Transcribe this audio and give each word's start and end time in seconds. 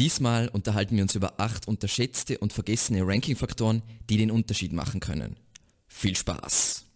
Diesmal 0.00 0.48
unterhalten 0.48 0.96
wir 0.96 1.02
uns 1.02 1.14
über 1.14 1.38
acht 1.38 1.68
unterschätzte 1.68 2.38
und 2.38 2.54
vergessene 2.54 3.06
Ranking-Faktoren, 3.06 3.82
die 4.08 4.16
den 4.16 4.30
Unterschied 4.30 4.72
machen 4.72 4.98
können. 4.98 5.36
Viel 5.88 6.16
Spaß! 6.16 6.86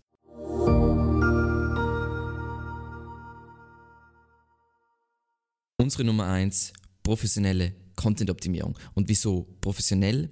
Unsere 5.76 6.04
Nummer 6.04 6.28
eins: 6.28 6.72
professionelle 7.02 7.74
Content-Optimierung. 7.94 8.78
Und 8.94 9.10
wieso 9.10 9.54
professionell? 9.60 10.30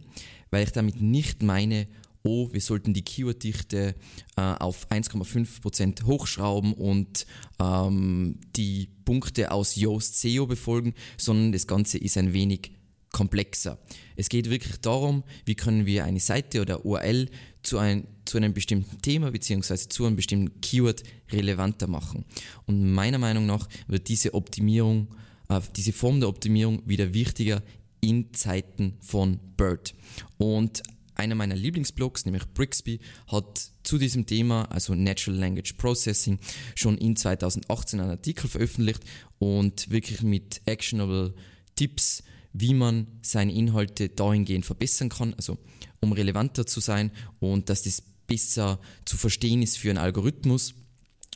Weil 0.50 0.64
ich 0.64 0.72
damit 0.72 0.98
nicht 0.98 1.42
meine, 1.42 1.86
oh, 2.22 2.48
wir 2.52 2.60
sollten 2.60 2.94
die 2.94 3.02
Keyword-Dichte 3.02 3.94
äh, 4.36 4.40
auf 4.40 4.88
1,5% 4.90 6.04
hochschrauben 6.04 6.72
und 6.74 7.26
ähm, 7.60 8.38
die 8.56 8.88
Punkte 9.04 9.50
aus 9.50 9.76
Yoast 9.76 10.20
SEO 10.20 10.46
befolgen, 10.46 10.94
sondern 11.16 11.52
das 11.52 11.66
Ganze 11.66 11.98
ist 11.98 12.16
ein 12.16 12.32
wenig 12.32 12.72
komplexer. 13.12 13.78
Es 14.16 14.28
geht 14.28 14.50
wirklich 14.50 14.80
darum, 14.80 15.22
wie 15.44 15.54
können 15.54 15.86
wir 15.86 16.04
eine 16.04 16.20
Seite 16.20 16.62
oder 16.62 16.84
URL 16.84 17.28
zu, 17.62 17.78
ein, 17.78 18.06
zu 18.24 18.38
einem 18.38 18.54
bestimmten 18.54 19.00
Thema 19.02 19.30
bzw. 19.30 19.76
zu 19.88 20.06
einem 20.06 20.16
bestimmten 20.16 20.60
Keyword 20.60 21.02
relevanter 21.30 21.86
machen. 21.86 22.24
Und 22.66 22.92
meiner 22.92 23.18
Meinung 23.18 23.46
nach 23.46 23.68
wird 23.86 24.08
diese 24.08 24.34
Optimierung, 24.34 25.14
äh, 25.48 25.60
diese 25.76 25.92
Form 25.92 26.20
der 26.20 26.28
Optimierung 26.28 26.82
wieder 26.86 27.12
wichtiger 27.14 27.62
in 28.00 28.32
Zeiten 28.34 28.94
von 29.00 29.38
BERT. 29.56 29.94
Und 30.38 30.82
einer 31.14 31.34
meiner 31.34 31.56
Lieblingsblogs, 31.56 32.24
nämlich 32.24 32.46
Brixby, 32.54 33.00
hat 33.26 33.70
zu 33.82 33.98
diesem 33.98 34.26
Thema, 34.26 34.64
also 34.70 34.94
Natural 34.94 35.38
Language 35.38 35.74
Processing, 35.74 36.38
schon 36.74 36.98
in 36.98 37.16
2018 37.16 38.00
einen 38.00 38.10
Artikel 38.10 38.48
veröffentlicht 38.48 39.02
und 39.38 39.90
wirklich 39.90 40.22
mit 40.22 40.62
actionable 40.66 41.34
Tipps, 41.76 42.22
wie 42.52 42.74
man 42.74 43.06
seine 43.22 43.52
Inhalte 43.52 44.08
dahingehend 44.08 44.66
verbessern 44.66 45.08
kann, 45.08 45.34
also 45.34 45.58
um 46.00 46.12
relevanter 46.12 46.66
zu 46.66 46.80
sein 46.80 47.10
und 47.40 47.68
dass 47.68 47.82
das 47.82 48.02
besser 48.26 48.80
zu 49.04 49.16
verstehen 49.16 49.62
ist 49.62 49.78
für 49.78 49.90
einen 49.90 49.98
Algorithmus. 49.98 50.74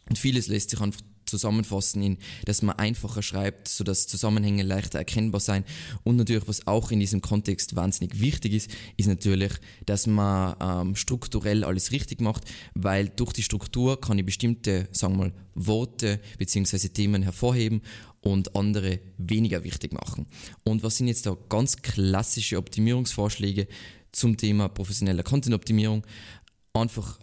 Und 0.09 0.19
vieles 0.19 0.47
lässt 0.47 0.71
sich 0.71 0.81
einfach 0.81 1.01
zusammenfassen 1.27 2.03
in, 2.03 2.19
dass 2.45 2.63
man 2.63 2.77
einfacher 2.77 3.23
schreibt, 3.23 3.69
sodass 3.69 4.07
Zusammenhänge 4.07 4.63
leichter 4.63 4.99
erkennbar 4.99 5.41
sein. 5.41 5.65
Und 6.05 6.17
natürlich, 6.17 6.49
was 6.49 6.67
auch 6.67 6.91
in 6.91 7.01
diesem 7.01 7.21
Kontext 7.21 7.77
wahnsinnig 7.77 8.21
wichtig 8.21 8.53
ist, 8.55 8.71
ist 8.97 9.07
natürlich, 9.07 9.53
dass 9.85 10.07
man 10.07 10.57
ähm, 10.61 10.97
strukturell 10.97 11.65
alles 11.65 11.93
richtig 11.93 12.21
macht, 12.21 12.45
weil 12.75 13.09
durch 13.09 13.33
die 13.33 13.43
Struktur 13.43 14.01
kann 14.01 14.19
ich 14.19 14.25
bestimmte, 14.25 14.89
sagen 14.93 15.15
wir 15.15 15.25
mal, 15.27 15.33
Worte 15.55 16.21
bzw. 16.39 16.89
Themen 16.89 17.23
hervorheben 17.23 17.83
und 18.21 18.55
andere 18.57 19.01
weniger 19.19 19.65
wichtig 19.65 19.93
machen. 19.93 20.27
Und 20.65 20.83
was 20.83 20.97
sind 20.97 21.09
jetzt 21.09 21.27
da 21.27 21.37
ganz 21.49 21.77
klassische 21.77 22.59
Optimierungsvorschläge 22.59 23.69
zum 24.13 24.37
Thema 24.37 24.69
professioneller 24.69 25.23
Content-Optimierung? 25.23 26.07
Einfach 26.73 27.19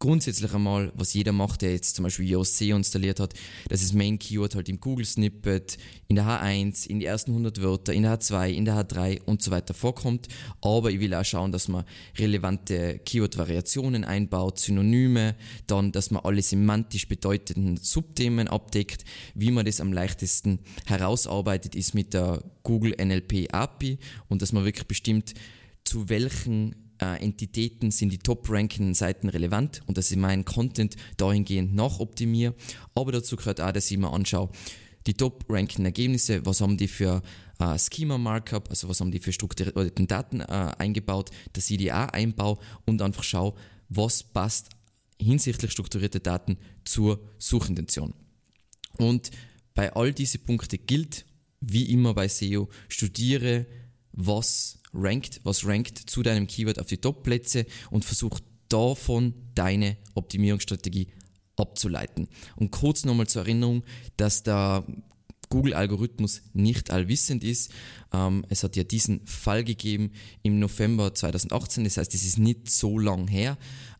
grundsätzlich 0.00 0.54
einmal, 0.54 0.92
was 0.94 1.12
jeder 1.12 1.32
macht, 1.32 1.62
der 1.62 1.72
jetzt 1.72 1.96
zum 1.96 2.04
Beispiel 2.04 2.44
SEO 2.44 2.76
installiert 2.76 3.18
hat, 3.18 3.34
dass 3.68 3.80
das 3.80 3.92
Main 3.92 4.18
Keyword 4.18 4.54
halt 4.54 4.68
im 4.68 4.80
Google 4.80 5.04
Snippet, 5.04 5.76
in 6.06 6.16
der 6.16 6.24
H1, 6.24 6.86
in 6.86 7.00
die 7.00 7.06
ersten 7.06 7.32
100 7.32 7.60
Wörter, 7.62 7.92
in 7.92 8.04
der 8.04 8.18
H2, 8.18 8.50
in 8.50 8.64
der 8.64 8.76
H3 8.76 9.22
und 9.24 9.42
so 9.42 9.50
weiter 9.50 9.74
vorkommt. 9.74 10.28
Aber 10.60 10.90
ich 10.90 11.00
will 11.00 11.14
auch 11.14 11.24
schauen, 11.24 11.50
dass 11.50 11.66
man 11.66 11.84
relevante 12.16 13.00
Keyword-Variationen 13.00 14.04
einbaut, 14.04 14.60
Synonyme, 14.60 15.34
dann, 15.66 15.90
dass 15.90 16.10
man 16.10 16.24
alle 16.24 16.42
semantisch 16.42 17.08
bedeutenden 17.08 17.76
Subthemen 17.76 18.46
abdeckt. 18.46 19.04
Wie 19.34 19.50
man 19.50 19.66
das 19.66 19.80
am 19.80 19.92
leichtesten 19.92 20.60
herausarbeitet, 20.86 21.74
ist 21.74 21.94
mit 21.94 22.14
der 22.14 22.42
Google 22.62 22.94
NLP 23.02 23.52
API 23.52 23.98
und 24.28 24.42
dass 24.42 24.52
man 24.52 24.64
wirklich 24.64 24.86
bestimmt, 24.86 25.34
zu 25.84 26.08
welchen 26.08 26.87
äh, 27.00 27.22
Entitäten 27.22 27.90
sind 27.90 28.12
die 28.12 28.18
top-rankenden 28.18 28.94
Seiten 28.94 29.28
relevant 29.28 29.82
und 29.86 29.98
dass 29.98 30.10
ich 30.10 30.16
meinen 30.16 30.44
Content 30.44 30.96
dahingehend 31.16 31.74
nachoptimiere. 31.74 32.54
Aber 32.94 33.12
dazu 33.12 33.36
gehört 33.36 33.60
auch, 33.60 33.72
dass 33.72 33.90
ich 33.90 33.98
mir 33.98 34.12
anschaue, 34.12 34.50
die 35.06 35.14
top-rankenden 35.14 35.86
Ergebnisse, 35.86 36.44
was 36.44 36.60
haben 36.60 36.76
die 36.76 36.88
für 36.88 37.22
äh, 37.58 37.78
Schema-Markup, 37.78 38.68
also 38.70 38.88
was 38.88 39.00
haben 39.00 39.10
die 39.10 39.20
für 39.20 39.32
strukturierten 39.32 40.06
Daten 40.06 40.40
äh, 40.40 40.44
eingebaut, 40.44 41.30
dass 41.52 41.70
ich 41.70 41.78
die 41.78 41.92
auch 41.92 42.08
einbaue 42.08 42.58
und 42.84 43.00
einfach 43.02 43.22
schaue, 43.22 43.54
was 43.88 44.22
passt 44.22 44.70
hinsichtlich 45.20 45.72
strukturierter 45.72 46.20
Daten 46.20 46.58
zur 46.84 47.20
Suchintention. 47.38 48.14
Und 48.98 49.30
bei 49.74 49.92
all 49.94 50.12
diese 50.12 50.38
Punkte 50.38 50.78
gilt, 50.78 51.24
wie 51.60 51.90
immer 51.90 52.14
bei 52.14 52.28
SEO, 52.28 52.68
studiere, 52.88 53.66
was 54.18 54.78
rankt, 54.92 55.40
was 55.44 55.64
rankt 55.64 55.98
zu 55.98 56.22
deinem 56.22 56.46
Keyword 56.46 56.80
auf 56.80 56.88
die 56.88 56.98
Top-Plätze 56.98 57.66
und 57.90 58.04
versuch 58.04 58.40
davon 58.68 59.32
deine 59.54 59.96
Optimierungsstrategie 60.14 61.08
abzuleiten. 61.56 62.28
Und 62.56 62.70
kurz 62.72 63.04
nochmal 63.04 63.28
zur 63.28 63.42
Erinnerung, 63.42 63.84
dass 64.16 64.42
der 64.42 64.84
Google-Algorithmus 65.50 66.42
nicht 66.52 66.90
allwissend 66.90 67.42
ist. 67.42 67.72
Ähm, 68.12 68.44
es 68.48 68.64
hat 68.64 68.76
ja 68.76 68.84
diesen 68.84 69.26
Fall 69.26 69.64
gegeben 69.64 70.12
im 70.42 70.58
November 70.58 71.14
2018, 71.14 71.84
das 71.84 71.96
heißt, 71.96 72.14
es 72.14 72.24
ist 72.24 72.38
nicht 72.38 72.70
so 72.70 72.98
lang 72.98 73.28
her, 73.28 73.56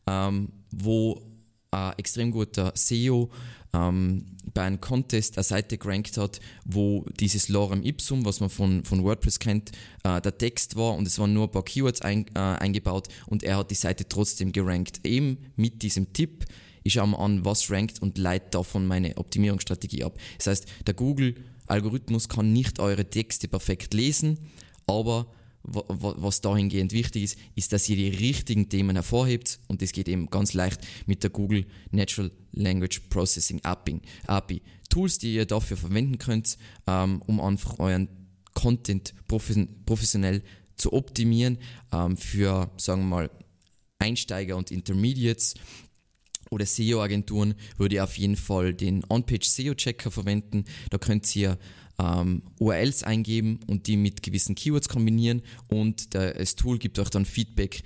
ähm, 0.07 0.53
wo 0.71 1.23
ein 1.71 1.93
extrem 1.97 2.33
guter 2.33 2.73
SEO 2.75 3.31
ähm, 3.73 4.25
bei 4.55 4.63
einem 4.63 4.81
Contest 4.81 5.37
eine 5.37 5.45
Seite 5.45 5.79
gerankt 5.79 6.17
hat, 6.17 6.41
wo 6.65 7.05
dieses 7.21 7.49
Lorem 7.49 7.83
Ipsum, 7.83 8.25
was 8.25 8.41
man 8.41 8.51
von, 8.51 8.85
von 8.85 9.05
WordPress 9.05 9.39
kennt, 9.39 9.73
äh, 10.05 10.21
der 10.21 10.37
Text 10.37 10.77
war 10.77 10.95
und 10.95 11.07
es 11.07 11.19
waren 11.19 11.33
nur 11.33 11.45
ein 11.45 11.51
paar 11.51 11.65
Keywords 11.65 12.03
ein, 12.03 12.27
äh, 12.35 12.39
eingebaut 12.39 13.09
und 13.27 13.43
er 13.43 13.59
hat 13.59 13.71
die 13.71 13.77
Seite 13.77 14.09
trotzdem 14.09 14.53
gerankt. 14.53 15.01
Eben 15.05 15.39
mit 15.57 15.83
diesem 15.83 16.13
Tipp, 16.13 16.47
ich 16.83 16.95
schaue 16.95 17.09
mir 17.09 17.19
an, 17.19 17.45
was 17.45 17.71
rankt 17.71 18.01
und 18.01 18.19
leite 18.19 18.51
davon 18.51 18.87
meine 18.87 19.17
Optimierungsstrategie 19.17 20.05
ab. 20.05 20.19
Das 20.39 20.47
heißt, 20.47 20.67
der 20.87 20.95
Google-Algorithmus 20.95 22.29
kann 22.29 22.53
nicht 22.53 22.81
eure 22.81 23.09
Texte 23.09 23.49
perfekt 23.49 23.95
lesen, 23.95 24.39
aber 24.87 25.27
was 25.71 26.41
dahingehend 26.41 26.93
wichtig 26.93 27.25
ist, 27.25 27.39
ist, 27.55 27.73
dass 27.73 27.89
ihr 27.89 27.97
die 27.97 28.09
richtigen 28.09 28.69
Themen 28.69 28.97
hervorhebt 28.97 29.61
und 29.69 29.83
das 29.83 29.93
geht 29.93 30.09
eben 30.09 30.31
ganz 30.31 30.55
leicht 30.55 30.81
mit 31.07 31.23
der 31.23 31.31
Google 31.31 31.67
Natural 31.91 32.31
Language 32.53 33.01
Processing 33.11 33.61
API. 33.63 34.63
Tools, 34.89 35.19
die 35.19 35.35
ihr 35.35 35.47
dafür 35.47 35.77
verwenden 35.77 36.19
könnt, 36.19 36.57
ähm, 36.87 37.23
um 37.27 37.41
einfach 37.41 37.79
euren 37.79 38.09
Content 38.55 39.15
professionell 39.27 40.43
zu 40.77 40.93
optimieren 40.93 41.59
ähm, 41.93 42.17
für, 42.17 42.71
sagen 42.77 43.03
wir 43.03 43.07
mal, 43.07 43.31
Einsteiger 43.99 44.57
und 44.57 44.71
Intermediates 44.71 45.55
oder 46.51 46.65
SEO-Agenturen 46.65 47.55
würde 47.77 47.97
ich 47.97 48.01
auf 48.01 48.17
jeden 48.17 48.37
Fall 48.37 48.73
den 48.73 49.05
On-Page 49.09 49.47
SEO-Checker 49.47 50.11
verwenden. 50.11 50.65
Da 50.91 50.99
könnt 50.99 51.35
ihr 51.37 51.59
ähm, 52.01 52.43
URLs 52.59 53.03
eingeben 53.03 53.61
und 53.67 53.87
die 53.87 53.97
mit 53.97 54.23
gewissen 54.23 54.55
Keywords 54.55 54.89
kombinieren. 54.89 55.43
Und 55.69 56.15
der, 56.15 56.35
das 56.35 56.55
Tool 56.55 56.79
gibt 56.79 56.99
euch 56.99 57.11
dann 57.11 57.25
Feedback 57.25 57.83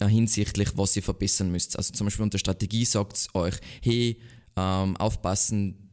äh, 0.00 0.06
hinsichtlich, 0.06 0.76
was 0.76 0.96
ihr 0.96 1.02
verbessern 1.02 1.50
müsst. 1.50 1.76
Also 1.76 1.92
zum 1.92 2.06
Beispiel 2.06 2.22
unter 2.22 2.38
Strategie 2.38 2.84
sagt 2.84 3.16
es 3.16 3.34
euch, 3.34 3.56
hey, 3.82 4.18
ähm, 4.56 4.96
aufpassen, 4.96 5.90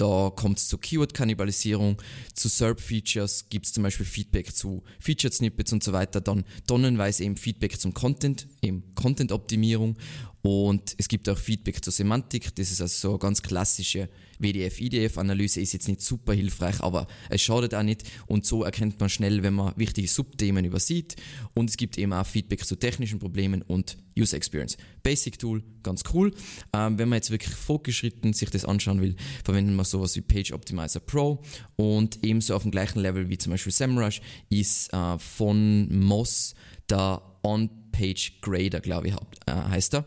da 0.00 0.32
kommt 0.34 0.58
es 0.58 0.68
zur 0.68 0.80
Keyword-Kannibalisierung, 0.80 2.00
zu 2.34 2.48
SERP-Features 2.48 3.50
gibt 3.50 3.66
es 3.66 3.72
zum 3.74 3.82
Beispiel 3.82 4.06
Feedback 4.06 4.54
zu 4.54 4.82
Featured-Snippets 4.98 5.74
und 5.74 5.84
so 5.84 5.92
weiter, 5.92 6.22
dann 6.22 6.44
tonnenweise 6.66 7.24
eben 7.24 7.36
Feedback 7.36 7.78
zum 7.78 7.92
Content, 7.92 8.48
eben 8.62 8.94
Content-Optimierung 8.94 9.98
und 10.42 10.94
es 10.98 11.08
gibt 11.08 11.28
auch 11.28 11.38
Feedback 11.38 11.84
zur 11.84 11.92
Semantik, 11.92 12.54
das 12.54 12.70
ist 12.70 12.80
also 12.80 12.94
so 12.94 13.10
eine 13.10 13.18
ganz 13.18 13.42
klassische 13.42 14.08
WDF-IDF-Analyse, 14.38 15.60
ist 15.60 15.74
jetzt 15.74 15.88
nicht 15.88 16.00
super 16.00 16.32
hilfreich, 16.32 16.80
aber 16.80 17.06
es 17.28 17.42
schadet 17.42 17.74
auch 17.74 17.82
nicht 17.82 18.04
und 18.26 18.46
so 18.46 18.64
erkennt 18.64 18.98
man 19.00 19.08
schnell, 19.08 19.42
wenn 19.42 19.54
man 19.54 19.74
wichtige 19.76 20.08
Subthemen 20.08 20.64
übersieht 20.64 21.16
und 21.54 21.68
es 21.68 21.76
gibt 21.76 21.98
eben 21.98 22.12
auch 22.12 22.26
Feedback 22.26 22.64
zu 22.64 22.76
technischen 22.76 23.18
Problemen 23.18 23.62
und 23.62 23.98
User 24.18 24.36
Experience. 24.36 24.76
Basic 25.02 25.38
Tool, 25.38 25.62
ganz 25.82 26.02
cool. 26.12 26.32
Ähm, 26.72 26.98
wenn 26.98 27.08
man 27.08 27.16
jetzt 27.16 27.30
wirklich 27.30 27.54
fortgeschritten 27.54 28.32
sich 28.32 28.50
das 28.50 28.64
anschauen 28.64 29.00
will, 29.00 29.16
verwenden 29.44 29.74
wir 29.76 29.84
sowas 29.84 30.16
wie 30.16 30.20
Page 30.22 30.52
Optimizer 30.52 31.00
Pro 31.00 31.42
und 31.76 32.18
ebenso 32.24 32.54
auf 32.54 32.62
dem 32.62 32.70
gleichen 32.70 33.00
Level 33.00 33.28
wie 33.28 33.38
zum 33.38 33.52
Beispiel 33.52 33.72
SEMrush 33.72 34.20
ist 34.48 34.92
äh, 34.92 35.18
von 35.18 35.88
Moz 35.98 36.54
der 36.88 37.22
On-Page 37.42 38.40
Grader, 38.40 38.80
glaube 38.80 39.08
ich, 39.08 39.14
äh, 39.46 39.52
heißt 39.52 39.94
er. 39.94 40.06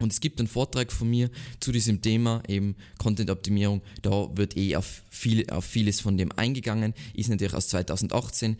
Und 0.00 0.12
es 0.12 0.20
gibt 0.20 0.40
einen 0.40 0.48
Vortrag 0.48 0.90
von 0.90 1.08
mir 1.08 1.30
zu 1.60 1.72
diesem 1.72 2.02
Thema, 2.02 2.42
eben 2.48 2.74
Content-Optimierung. 2.98 3.82
Da 4.02 4.34
wird 4.34 4.56
eh 4.56 4.74
auf, 4.76 5.02
viel, 5.10 5.48
auf 5.50 5.64
vieles 5.64 6.00
von 6.00 6.16
dem 6.16 6.32
eingegangen. 6.32 6.94
Ist 7.14 7.28
natürlich 7.28 7.54
aus 7.54 7.68
2018. 7.68 8.56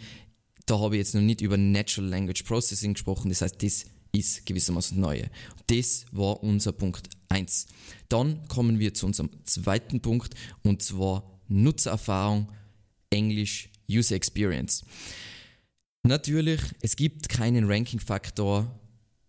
Da 0.67 0.79
habe 0.79 0.97
ich 0.97 1.01
jetzt 1.01 1.15
noch 1.15 1.23
nicht 1.23 1.41
über 1.41 1.57
Natural 1.57 2.09
Language 2.09 2.45
Processing 2.45 2.93
gesprochen. 2.93 3.31
Das 3.31 3.41
heißt, 3.41 3.63
das 3.63 3.87
ist 4.13 4.45
gewissermaßen 4.45 5.01
neue. 5.01 5.31
Das 5.67 6.05
war 6.13 6.43
unser 6.43 6.73
Punkt 6.73 7.09
1. 7.31 7.67
Dann 8.09 8.47
kommen 8.49 8.79
wir 8.79 8.93
zu 8.93 9.07
unserem 9.07 9.31
zweiten 9.45 10.01
Punkt 10.01 10.35
und 10.63 10.83
zwar 10.83 11.41
Nutzererfahrung, 11.49 12.53
Englisch, 13.09 13.71
User 13.91 14.15
Experience. 14.15 14.85
Natürlich, 16.03 16.61
es 16.81 16.97
gibt 16.97 17.29
keinen 17.29 17.71
Ranking-Faktor, 17.71 18.79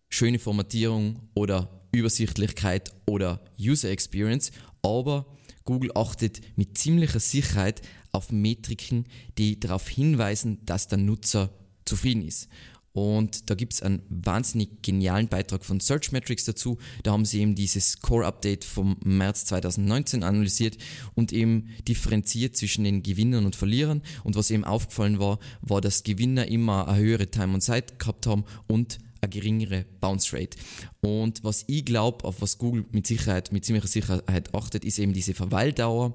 schöne 0.09 0.39
Formatierung 0.39 1.19
oder 1.33 1.80
Übersichtlichkeit 1.91 2.91
oder 3.05 3.41
User 3.59 3.89
Experience, 3.89 4.51
aber 4.81 5.25
Google 5.65 5.91
achtet 5.95 6.41
mit 6.55 6.77
ziemlicher 6.77 7.19
Sicherheit 7.19 7.81
auf 8.11 8.31
Metriken, 8.31 9.05
die 9.37 9.59
darauf 9.59 9.87
hinweisen, 9.87 10.59
dass 10.65 10.87
der 10.87 10.97
Nutzer 10.97 11.49
zufrieden 11.85 12.27
ist. 12.27 12.49
Und 12.93 13.49
da 13.49 13.55
gibt 13.55 13.73
es 13.73 13.81
einen 13.81 14.01
wahnsinnig 14.09 14.81
genialen 14.81 15.29
Beitrag 15.29 15.63
von 15.63 15.79
Searchmetrics 15.79 16.43
dazu. 16.43 16.77
Da 17.03 17.11
haben 17.11 17.23
sie 17.23 17.39
eben 17.39 17.55
dieses 17.55 18.01
Core-Update 18.01 18.65
vom 18.65 18.97
März 19.03 19.45
2019 19.45 20.23
analysiert 20.23 20.77
und 21.15 21.31
eben 21.31 21.69
differenziert 21.87 22.57
zwischen 22.57 22.83
den 22.83 23.01
Gewinnern 23.01 23.45
und 23.45 23.55
Verlierern. 23.55 24.01
Und 24.25 24.35
was 24.35 24.51
eben 24.51 24.65
aufgefallen 24.65 25.19
war, 25.19 25.39
war, 25.61 25.79
dass 25.79 26.03
Gewinner 26.03 26.47
immer 26.47 26.89
eine 26.89 26.97
höhere 26.97 27.27
Time 27.31 27.53
on 27.53 27.61
Site 27.61 27.95
gehabt 27.97 28.27
haben 28.27 28.43
und 28.67 28.99
eine 29.21 29.29
geringere 29.29 29.85
Bounce 29.99 30.35
Rate. 30.35 30.57
Und 31.01 31.43
was 31.43 31.63
ich 31.67 31.85
glaube, 31.85 32.25
auf 32.25 32.41
was 32.41 32.57
Google 32.57 32.85
mit 32.91 33.07
Sicherheit, 33.07 33.51
mit 33.51 33.65
ziemlicher 33.65 33.87
Sicherheit 33.87 34.53
achtet, 34.53 34.83
ist 34.83 34.99
eben 34.99 35.13
diese 35.13 35.33
Verweildauer. 35.33 36.13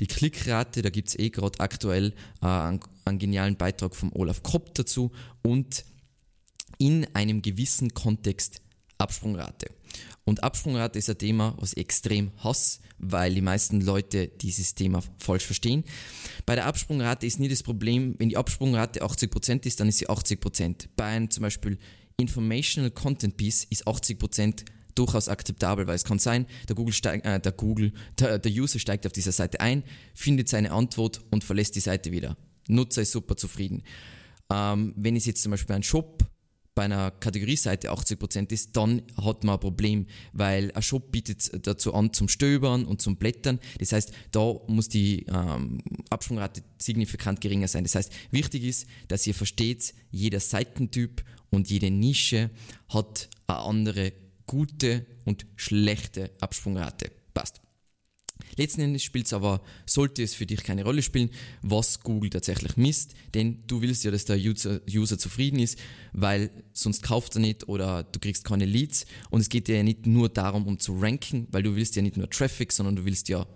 Die 0.00 0.06
Klickrate, 0.06 0.82
da 0.82 0.90
gibt 0.90 1.08
es 1.08 1.18
eh 1.18 1.30
gerade 1.30 1.58
aktuell 1.60 2.14
äh, 2.40 2.46
einen, 2.46 2.80
einen, 3.04 3.18
genialen 3.18 3.56
Beitrag 3.56 3.96
vom 3.96 4.12
Olaf 4.14 4.42
Kopp 4.42 4.74
dazu 4.74 5.10
und 5.42 5.84
in 6.78 7.06
einem 7.14 7.42
gewissen 7.42 7.92
Kontext 7.92 8.62
Absprungrate. 8.98 9.70
Und 10.24 10.44
Absprungrate 10.44 10.98
ist 10.98 11.08
ein 11.08 11.18
Thema, 11.18 11.54
was 11.58 11.72
ich 11.72 11.78
extrem 11.78 12.30
hasse, 12.44 12.80
weil 12.98 13.34
die 13.34 13.40
meisten 13.40 13.80
Leute 13.80 14.28
dieses 14.28 14.74
Thema 14.74 15.02
falsch 15.16 15.46
verstehen. 15.46 15.84
Bei 16.44 16.54
der 16.54 16.66
Absprungrate 16.66 17.26
ist 17.26 17.40
nie 17.40 17.48
das 17.48 17.62
Problem, 17.62 18.14
wenn 18.18 18.28
die 18.28 18.36
Absprungrate 18.36 19.02
80% 19.02 19.66
ist, 19.66 19.80
dann 19.80 19.88
ist 19.88 19.98
sie 19.98 20.08
80%. 20.08 20.88
Bei 20.96 21.04
einem 21.04 21.30
zum 21.30 21.42
Beispiel 21.42 21.78
Informational 22.20 22.90
Content 22.90 23.36
Piece 23.36 23.64
ist 23.70 23.86
80% 23.86 24.64
durchaus 24.96 25.28
akzeptabel, 25.28 25.86
weil 25.86 25.94
es 25.94 26.04
kann 26.04 26.18
sein, 26.18 26.46
der 26.68 26.74
Google, 26.74 26.92
steig, 26.92 27.24
äh, 27.24 27.38
der, 27.38 27.52
Google 27.52 27.92
der, 28.18 28.40
der 28.40 28.50
User 28.50 28.80
steigt 28.80 29.06
auf 29.06 29.12
dieser 29.12 29.30
Seite 29.30 29.60
ein, 29.60 29.84
findet 30.14 30.48
seine 30.48 30.72
Antwort 30.72 31.20
und 31.30 31.44
verlässt 31.44 31.76
die 31.76 31.80
Seite 31.80 32.10
wieder. 32.10 32.36
Nutzer 32.66 33.02
ist 33.02 33.12
super 33.12 33.36
zufrieden. 33.36 33.84
Ähm, 34.52 34.94
wenn 34.96 35.14
es 35.14 35.26
jetzt 35.26 35.42
zum 35.42 35.52
Beispiel 35.52 35.76
ein 35.76 35.84
Shop 35.84 36.24
bei 36.78 36.84
einer 36.84 37.10
Kategorieseite 37.10 37.90
80% 37.90 38.52
ist, 38.52 38.76
dann 38.76 39.02
hat 39.20 39.42
man 39.42 39.56
ein 39.56 39.60
Problem, 39.60 40.06
weil 40.32 40.70
ein 40.76 40.82
Shop 40.82 41.10
bietet 41.10 41.66
dazu 41.66 41.92
an 41.92 42.12
zum 42.12 42.28
Stöbern 42.28 42.84
und 42.84 43.02
zum 43.02 43.16
Blättern. 43.16 43.58
Das 43.80 43.90
heißt, 43.90 44.12
da 44.30 44.54
muss 44.68 44.88
die 44.88 45.26
ähm, 45.26 45.80
Absprungrate 46.08 46.62
signifikant 46.80 47.40
geringer 47.40 47.66
sein. 47.66 47.82
Das 47.82 47.96
heißt, 47.96 48.12
wichtig 48.30 48.62
ist, 48.62 48.86
dass 49.08 49.26
ihr 49.26 49.34
versteht, 49.34 49.92
jeder 50.12 50.38
Seitentyp 50.38 51.24
und 51.50 51.68
jede 51.68 51.90
Nische 51.90 52.50
hat 52.88 53.28
eine 53.48 53.58
andere 53.58 54.12
gute 54.46 55.04
und 55.24 55.46
schlechte 55.56 56.30
Absprungrate. 56.40 57.10
Passt. 57.34 57.60
Letzten 58.56 58.80
Endes 58.80 59.02
spielt 59.02 59.26
es 59.26 59.32
aber, 59.32 59.60
sollte 59.86 60.22
es 60.22 60.34
für 60.34 60.46
dich 60.46 60.62
keine 60.62 60.84
Rolle 60.84 61.02
spielen, 61.02 61.30
was 61.62 62.00
Google 62.00 62.30
tatsächlich 62.30 62.76
misst, 62.76 63.14
denn 63.34 63.62
du 63.66 63.82
willst 63.82 64.04
ja, 64.04 64.10
dass 64.10 64.24
der 64.24 64.36
User, 64.36 64.80
User 64.90 65.18
zufrieden 65.18 65.58
ist, 65.58 65.78
weil 66.12 66.50
sonst 66.72 67.02
kauft 67.02 67.36
er 67.36 67.40
nicht 67.40 67.68
oder 67.68 68.02
du 68.02 68.18
kriegst 68.18 68.44
keine 68.44 68.64
Leads. 68.64 69.06
Und 69.30 69.40
es 69.40 69.48
geht 69.48 69.68
dir 69.68 69.76
ja 69.76 69.82
nicht 69.82 70.06
nur 70.06 70.28
darum, 70.28 70.66
um 70.66 70.78
zu 70.78 70.98
ranken, 70.98 71.46
weil 71.50 71.62
du 71.62 71.76
willst 71.76 71.96
ja 71.96 72.02
nicht 72.02 72.16
nur 72.16 72.28
Traffic, 72.30 72.72
sondern 72.72 72.96
du 72.96 73.04
willst 73.04 73.28
ja 73.28 73.46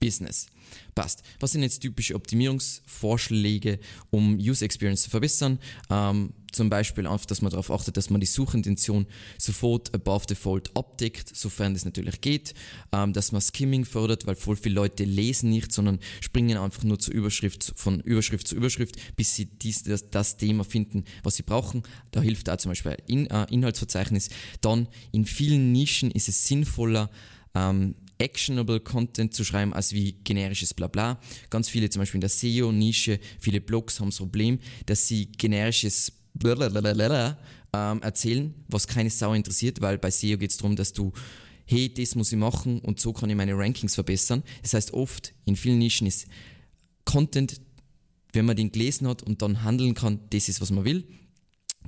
Business. 0.00 0.46
Passt. 0.94 1.22
Was 1.40 1.52
sind 1.52 1.62
jetzt 1.62 1.80
typische 1.80 2.14
Optimierungsvorschläge, 2.14 3.78
um 4.10 4.36
User 4.36 4.64
Experience 4.64 5.02
zu 5.02 5.10
verbessern? 5.10 5.58
Ähm, 5.90 6.32
zum 6.52 6.68
Beispiel 6.68 7.06
einfach, 7.06 7.26
dass 7.26 7.42
man 7.42 7.50
darauf 7.50 7.70
achtet, 7.70 7.96
dass 7.96 8.10
man 8.10 8.20
die 8.20 8.26
Suchintention 8.26 9.06
sofort 9.38 9.94
above 9.94 10.26
default 10.26 10.74
abdeckt, 10.76 11.34
sofern 11.36 11.74
das 11.74 11.84
natürlich 11.84 12.20
geht, 12.20 12.54
ähm, 12.92 13.12
dass 13.12 13.30
man 13.30 13.40
Skimming 13.40 13.84
fördert, 13.84 14.26
weil 14.26 14.34
voll 14.34 14.56
viele 14.56 14.74
Leute 14.74 15.04
lesen 15.04 15.50
nicht, 15.50 15.72
sondern 15.72 16.00
springen 16.20 16.56
einfach 16.56 16.82
nur 16.82 16.98
zur 16.98 17.14
Überschrift, 17.14 17.72
von 17.76 18.00
Überschrift 18.00 18.48
zu 18.48 18.56
Überschrift, 18.56 18.96
bis 19.16 19.36
sie 19.36 19.46
dies, 19.46 19.82
das, 19.82 20.10
das 20.10 20.38
Thema 20.38 20.64
finden, 20.64 21.04
was 21.22 21.36
sie 21.36 21.42
brauchen. 21.42 21.82
Da 22.10 22.20
hilft 22.20 22.48
da 22.48 22.58
zum 22.58 22.70
Beispiel 22.70 22.96
ein 23.08 23.26
äh, 23.26 23.46
Inhaltsverzeichnis. 23.50 24.30
Dann 24.60 24.88
in 25.12 25.26
vielen 25.26 25.72
Nischen 25.72 26.10
ist 26.10 26.28
es 26.28 26.46
sinnvoller, 26.46 27.10
ähm, 27.54 27.94
actionable 28.20 28.80
Content 28.80 29.34
zu 29.34 29.44
schreiben 29.44 29.72
als 29.72 29.92
wie 29.92 30.12
generisches 30.24 30.74
Blabla. 30.74 31.18
Ganz 31.48 31.68
viele, 31.68 31.90
zum 31.90 32.00
Beispiel 32.00 32.18
in 32.18 32.22
der 32.22 32.30
SEO-Nische, 32.30 33.18
viele 33.38 33.60
Blogs 33.60 33.98
haben 33.98 34.10
das 34.10 34.18
Problem, 34.18 34.58
dass 34.86 35.08
sie 35.08 35.26
generisches 35.26 36.12
Blablabla, 36.34 37.38
ähm, 37.72 38.02
erzählen, 38.02 38.54
was 38.68 38.86
keine 38.86 39.10
Sau 39.10 39.32
interessiert, 39.32 39.80
weil 39.80 39.98
bei 39.98 40.10
SEO 40.10 40.38
geht 40.38 40.50
es 40.50 40.56
darum, 40.56 40.76
dass 40.76 40.92
du 40.92 41.12
hey, 41.70 41.92
das 41.92 42.16
muss 42.16 42.32
ich 42.32 42.38
machen 42.38 42.80
und 42.80 42.98
so 42.98 43.12
kann 43.12 43.30
ich 43.30 43.36
meine 43.36 43.56
Rankings 43.56 43.94
verbessern. 43.94 44.42
Das 44.62 44.74
heißt, 44.74 44.92
oft 44.92 45.32
in 45.44 45.54
vielen 45.54 45.78
Nischen 45.78 46.08
ist 46.08 46.26
Content, 47.04 47.60
wenn 48.32 48.44
man 48.44 48.56
den 48.56 48.72
gelesen 48.72 49.06
hat 49.06 49.22
und 49.22 49.40
dann 49.40 49.62
handeln 49.62 49.94
kann, 49.94 50.18
das 50.30 50.48
ist, 50.48 50.60
was 50.60 50.72
man 50.72 50.84
will. 50.84 51.04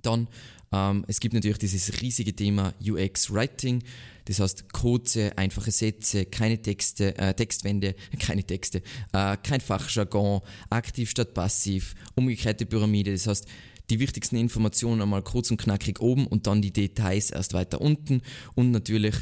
Dann, 0.03 0.29
ähm, 0.71 1.05
es 1.09 1.19
gibt 1.19 1.35
natürlich 1.35 1.59
dieses 1.59 2.01
riesige 2.01 2.35
Thema 2.35 2.73
UX 2.81 3.33
Writing. 3.33 3.83
Das 4.27 4.41
heißt, 4.41 4.73
kurze, 4.73 5.37
einfache 5.37 5.71
Sätze, 5.71 6.27
keine 6.27 6.61
Texte, 6.61 7.17
äh, 7.19 7.35
Textwände, 7.35 7.95
keine 8.19 8.45
Texte, 8.45 8.83
äh, 9.13 9.37
kein 9.37 9.61
Fachjargon, 9.61 10.41
aktiv 10.71 11.11
statt 11.11 11.35
passiv, 11.35 11.95
umgekehrte 12.15 12.67
Pyramide. 12.67 13.13
Das 13.13 13.27
heißt, 13.27 13.47
die 13.91 14.01
wichtigsten 14.01 14.37
Informationen 14.37 15.03
einmal 15.03 15.23
kurz 15.23 15.51
und 15.51 15.61
knackig 15.61 16.01
oben 16.01 16.27
und 16.27 16.47
dann 16.47 16.63
die 16.63 16.73
Details 16.73 17.31
erst 17.31 17.53
weiter 17.53 17.81
unten 17.81 18.23
und 18.55 18.71
natürlich 18.71 19.17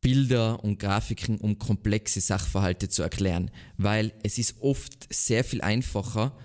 Bilder 0.00 0.62
und 0.62 0.78
Grafiken, 0.78 1.38
um 1.38 1.58
komplexe 1.58 2.20
Sachverhalte 2.20 2.88
zu 2.88 3.02
erklären, 3.02 3.50
weil 3.76 4.12
es 4.22 4.38
ist 4.38 4.56
oft 4.60 5.12
sehr 5.12 5.42
viel 5.42 5.62
einfacher, 5.62 6.36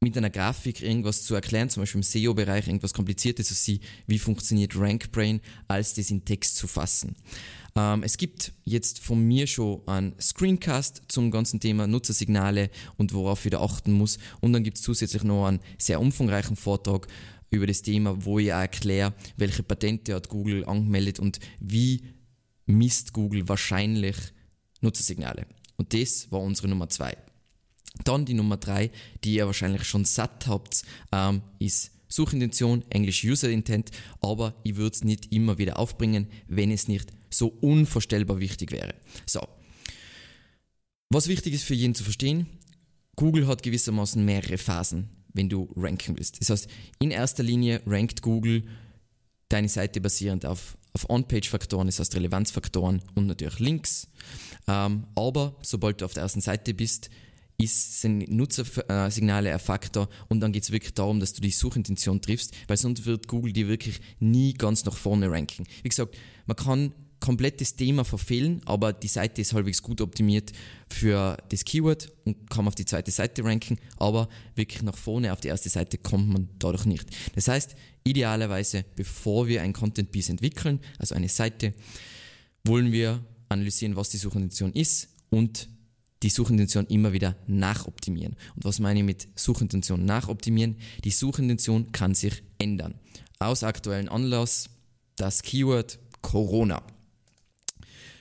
mit 0.00 0.16
einer 0.16 0.30
Grafik 0.30 0.80
irgendwas 0.80 1.24
zu 1.24 1.34
erklären, 1.34 1.70
zum 1.70 1.82
Beispiel 1.82 1.98
im 1.98 2.02
SEO-Bereich 2.04 2.68
irgendwas 2.68 2.94
Kompliziertes, 2.94 3.48
also 3.48 3.58
sie, 3.60 3.80
wie 4.06 4.18
funktioniert 4.18 4.76
RankBrain, 4.76 5.40
als 5.66 5.94
das 5.94 6.10
in 6.10 6.24
Text 6.24 6.56
zu 6.56 6.68
fassen. 6.68 7.16
Ähm, 7.74 8.02
es 8.04 8.16
gibt 8.16 8.52
jetzt 8.64 9.00
von 9.00 9.20
mir 9.20 9.46
schon 9.46 9.86
einen 9.88 10.14
Screencast 10.20 11.02
zum 11.08 11.30
ganzen 11.30 11.58
Thema 11.58 11.86
Nutzersignale 11.86 12.70
und 12.96 13.12
worauf 13.12 13.44
ich 13.44 13.50
da 13.50 13.60
achten 13.60 13.92
muss. 13.92 14.18
Und 14.40 14.52
dann 14.52 14.62
gibt 14.62 14.76
es 14.76 14.82
zusätzlich 14.82 15.24
noch 15.24 15.46
einen 15.46 15.60
sehr 15.78 16.00
umfangreichen 16.00 16.56
Vortrag 16.56 17.08
über 17.50 17.66
das 17.66 17.82
Thema, 17.82 18.24
wo 18.24 18.38
ich 18.38 18.52
auch 18.52 18.58
erkläre, 18.58 19.14
welche 19.36 19.62
Patente 19.62 20.14
hat 20.14 20.28
Google 20.28 20.64
angemeldet 20.64 21.18
und 21.18 21.40
wie 21.60 22.02
misst 22.66 23.12
Google 23.12 23.48
wahrscheinlich 23.48 24.16
Nutzersignale. 24.80 25.46
Und 25.76 25.94
das 25.94 26.30
war 26.30 26.40
unsere 26.40 26.68
Nummer 26.68 26.88
zwei. 26.88 27.16
Dann 28.04 28.24
die 28.24 28.34
Nummer 28.34 28.56
drei, 28.56 28.90
die 29.24 29.34
ihr 29.34 29.46
wahrscheinlich 29.46 29.84
schon 29.84 30.04
satt 30.04 30.46
habt, 30.46 30.82
ähm, 31.12 31.42
ist 31.58 31.90
Suchintention, 32.08 32.84
Englisch 32.90 33.24
User 33.24 33.50
Intent, 33.50 33.90
aber 34.20 34.54
ich 34.64 34.76
würde 34.76 34.94
es 34.94 35.04
nicht 35.04 35.32
immer 35.32 35.58
wieder 35.58 35.78
aufbringen, 35.78 36.26
wenn 36.46 36.70
es 36.70 36.88
nicht 36.88 37.12
so 37.30 37.48
unvorstellbar 37.60 38.40
wichtig 38.40 38.72
wäre. 38.72 38.94
So. 39.26 39.46
Was 41.10 41.28
wichtig 41.28 41.54
ist 41.54 41.64
für 41.64 41.74
jeden 41.74 41.94
zu 41.94 42.04
verstehen, 42.04 42.46
Google 43.16 43.46
hat 43.46 43.62
gewissermaßen 43.62 44.24
mehrere 44.24 44.58
Phasen, 44.58 45.08
wenn 45.32 45.48
du 45.48 45.72
ranken 45.76 46.16
willst. 46.16 46.40
Das 46.40 46.50
heißt, 46.50 46.68
in 46.98 47.10
erster 47.10 47.42
Linie 47.42 47.82
rankt 47.86 48.22
Google 48.22 48.64
deine 49.48 49.68
Seite 49.68 50.00
basierend 50.00 50.46
auf, 50.46 50.76
auf 50.92 51.08
On-Page-Faktoren, 51.08 51.86
das 51.86 51.98
heißt 51.98 52.14
Relevanzfaktoren 52.14 53.02
und 53.14 53.26
natürlich 53.26 53.58
Links. 53.58 54.08
Ähm, 54.66 55.06
aber 55.14 55.56
sobald 55.62 56.00
du 56.00 56.04
auf 56.04 56.14
der 56.14 56.22
ersten 56.24 56.40
Seite 56.40 56.74
bist, 56.74 57.10
ist, 57.58 58.00
sind 58.00 58.30
Nutzersignale 58.30 59.52
ein 59.52 59.58
Faktor 59.58 60.08
und 60.28 60.40
dann 60.40 60.52
geht 60.52 60.62
es 60.62 60.70
wirklich 60.70 60.94
darum, 60.94 61.18
dass 61.18 61.32
du 61.32 61.40
die 61.40 61.50
Suchintention 61.50 62.20
triffst, 62.20 62.54
weil 62.68 62.76
sonst 62.76 63.04
wird 63.04 63.26
Google 63.26 63.52
dir 63.52 63.68
wirklich 63.68 64.00
nie 64.20 64.54
ganz 64.54 64.84
nach 64.84 64.96
vorne 64.96 65.30
ranken. 65.30 65.64
Wie 65.82 65.88
gesagt, 65.88 66.16
man 66.46 66.56
kann 66.56 66.92
komplett 67.20 67.60
das 67.60 67.74
Thema 67.74 68.04
verfehlen, 68.04 68.60
aber 68.64 68.92
die 68.92 69.08
Seite 69.08 69.40
ist 69.40 69.52
halbwegs 69.52 69.82
gut 69.82 70.00
optimiert 70.00 70.52
für 70.88 71.36
das 71.48 71.64
Keyword 71.64 72.12
und 72.24 72.48
kann 72.48 72.68
auf 72.68 72.76
die 72.76 72.84
zweite 72.84 73.10
Seite 73.10 73.42
ranken, 73.44 73.78
aber 73.96 74.28
wirklich 74.54 74.82
nach 74.82 74.96
vorne 74.96 75.32
auf 75.32 75.40
die 75.40 75.48
erste 75.48 75.68
Seite 75.68 75.98
kommt 75.98 76.28
man 76.28 76.48
dadurch 76.60 76.84
nicht. 76.84 77.06
Das 77.34 77.48
heißt, 77.48 77.74
idealerweise, 78.04 78.84
bevor 78.94 79.48
wir 79.48 79.62
ein 79.62 79.72
Content 79.72 80.12
Piece 80.12 80.28
entwickeln, 80.28 80.78
also 80.98 81.16
eine 81.16 81.28
Seite, 81.28 81.74
wollen 82.64 82.92
wir 82.92 83.24
analysieren, 83.48 83.96
was 83.96 84.10
die 84.10 84.18
Suchintention 84.18 84.72
ist 84.72 85.08
und 85.30 85.68
die 86.22 86.30
Suchintention 86.30 86.86
immer 86.86 87.12
wieder 87.12 87.36
nachoptimieren. 87.46 88.36
Und 88.56 88.64
was 88.64 88.80
meine 88.80 89.00
ich 89.00 89.06
mit 89.06 89.28
Suchintention 89.36 90.04
nachoptimieren? 90.04 90.76
Die 91.04 91.10
Suchintention 91.10 91.92
kann 91.92 92.14
sich 92.14 92.42
ändern. 92.58 92.94
Aus 93.38 93.62
aktuellen 93.62 94.08
Anlass 94.08 94.70
das 95.16 95.42
Keyword 95.42 95.98
Corona. 96.22 96.82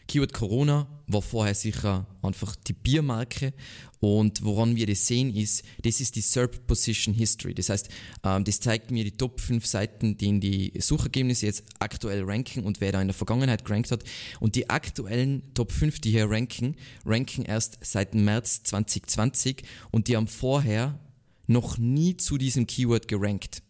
Keyword 0.08 0.34
Corona 0.34 0.88
war 1.08 1.22
vorher 1.22 1.54
sicher 1.54 2.06
einfach 2.22 2.56
die 2.56 2.74
Biermarke 2.74 3.54
und 4.00 4.44
woran 4.44 4.76
wir 4.76 4.86
das 4.86 5.08
sehen 5.08 5.36
ist, 5.36 5.64
das 5.82 6.00
ist 6.00 6.16
die 6.16 6.22
SERP 6.22 6.68
Position 6.68 7.14
History. 7.14 7.54
Das 7.54 7.70
heißt, 7.70 7.90
ähm, 8.24 8.44
das 8.44 8.60
zeigt 8.60 8.92
mir 8.92 9.04
die 9.04 9.12
Top 9.12 9.42
5 9.42 9.66
Seiten, 9.66 10.18
die 10.18 10.28
in 10.28 10.40
die 10.40 10.74
Suchergebnisse 10.80 11.48
jetzt 11.48 11.64
aktuell 11.80 12.24
ranken 12.24 12.64
und 12.64 12.80
wer 12.80 12.92
da 12.92 13.02
in 13.02 13.08
der 13.08 13.16
Vergangenheit 13.16 13.66
gerankt 13.66 13.92
hat. 13.92 14.04
Und 14.40 14.56
die 14.56 14.70
aktuellen 14.70 15.54
Top 15.54 15.72
5, 15.72 16.00
die 16.00 16.12
hier 16.12 16.30
ranken, 16.30 16.76
ranken 17.06 17.44
erst 17.44 17.80
seit 17.82 18.14
März 18.14 18.64
2020 18.64 19.64
und 19.92 20.08
die 20.08 20.16
haben 20.16 20.28
vorher 20.28 21.00
noch 21.48 21.78
nie 21.78 22.18
zu 22.18 22.38
diesem 22.38 22.68
Keyword 22.68 23.08
gerankt. 23.08 23.64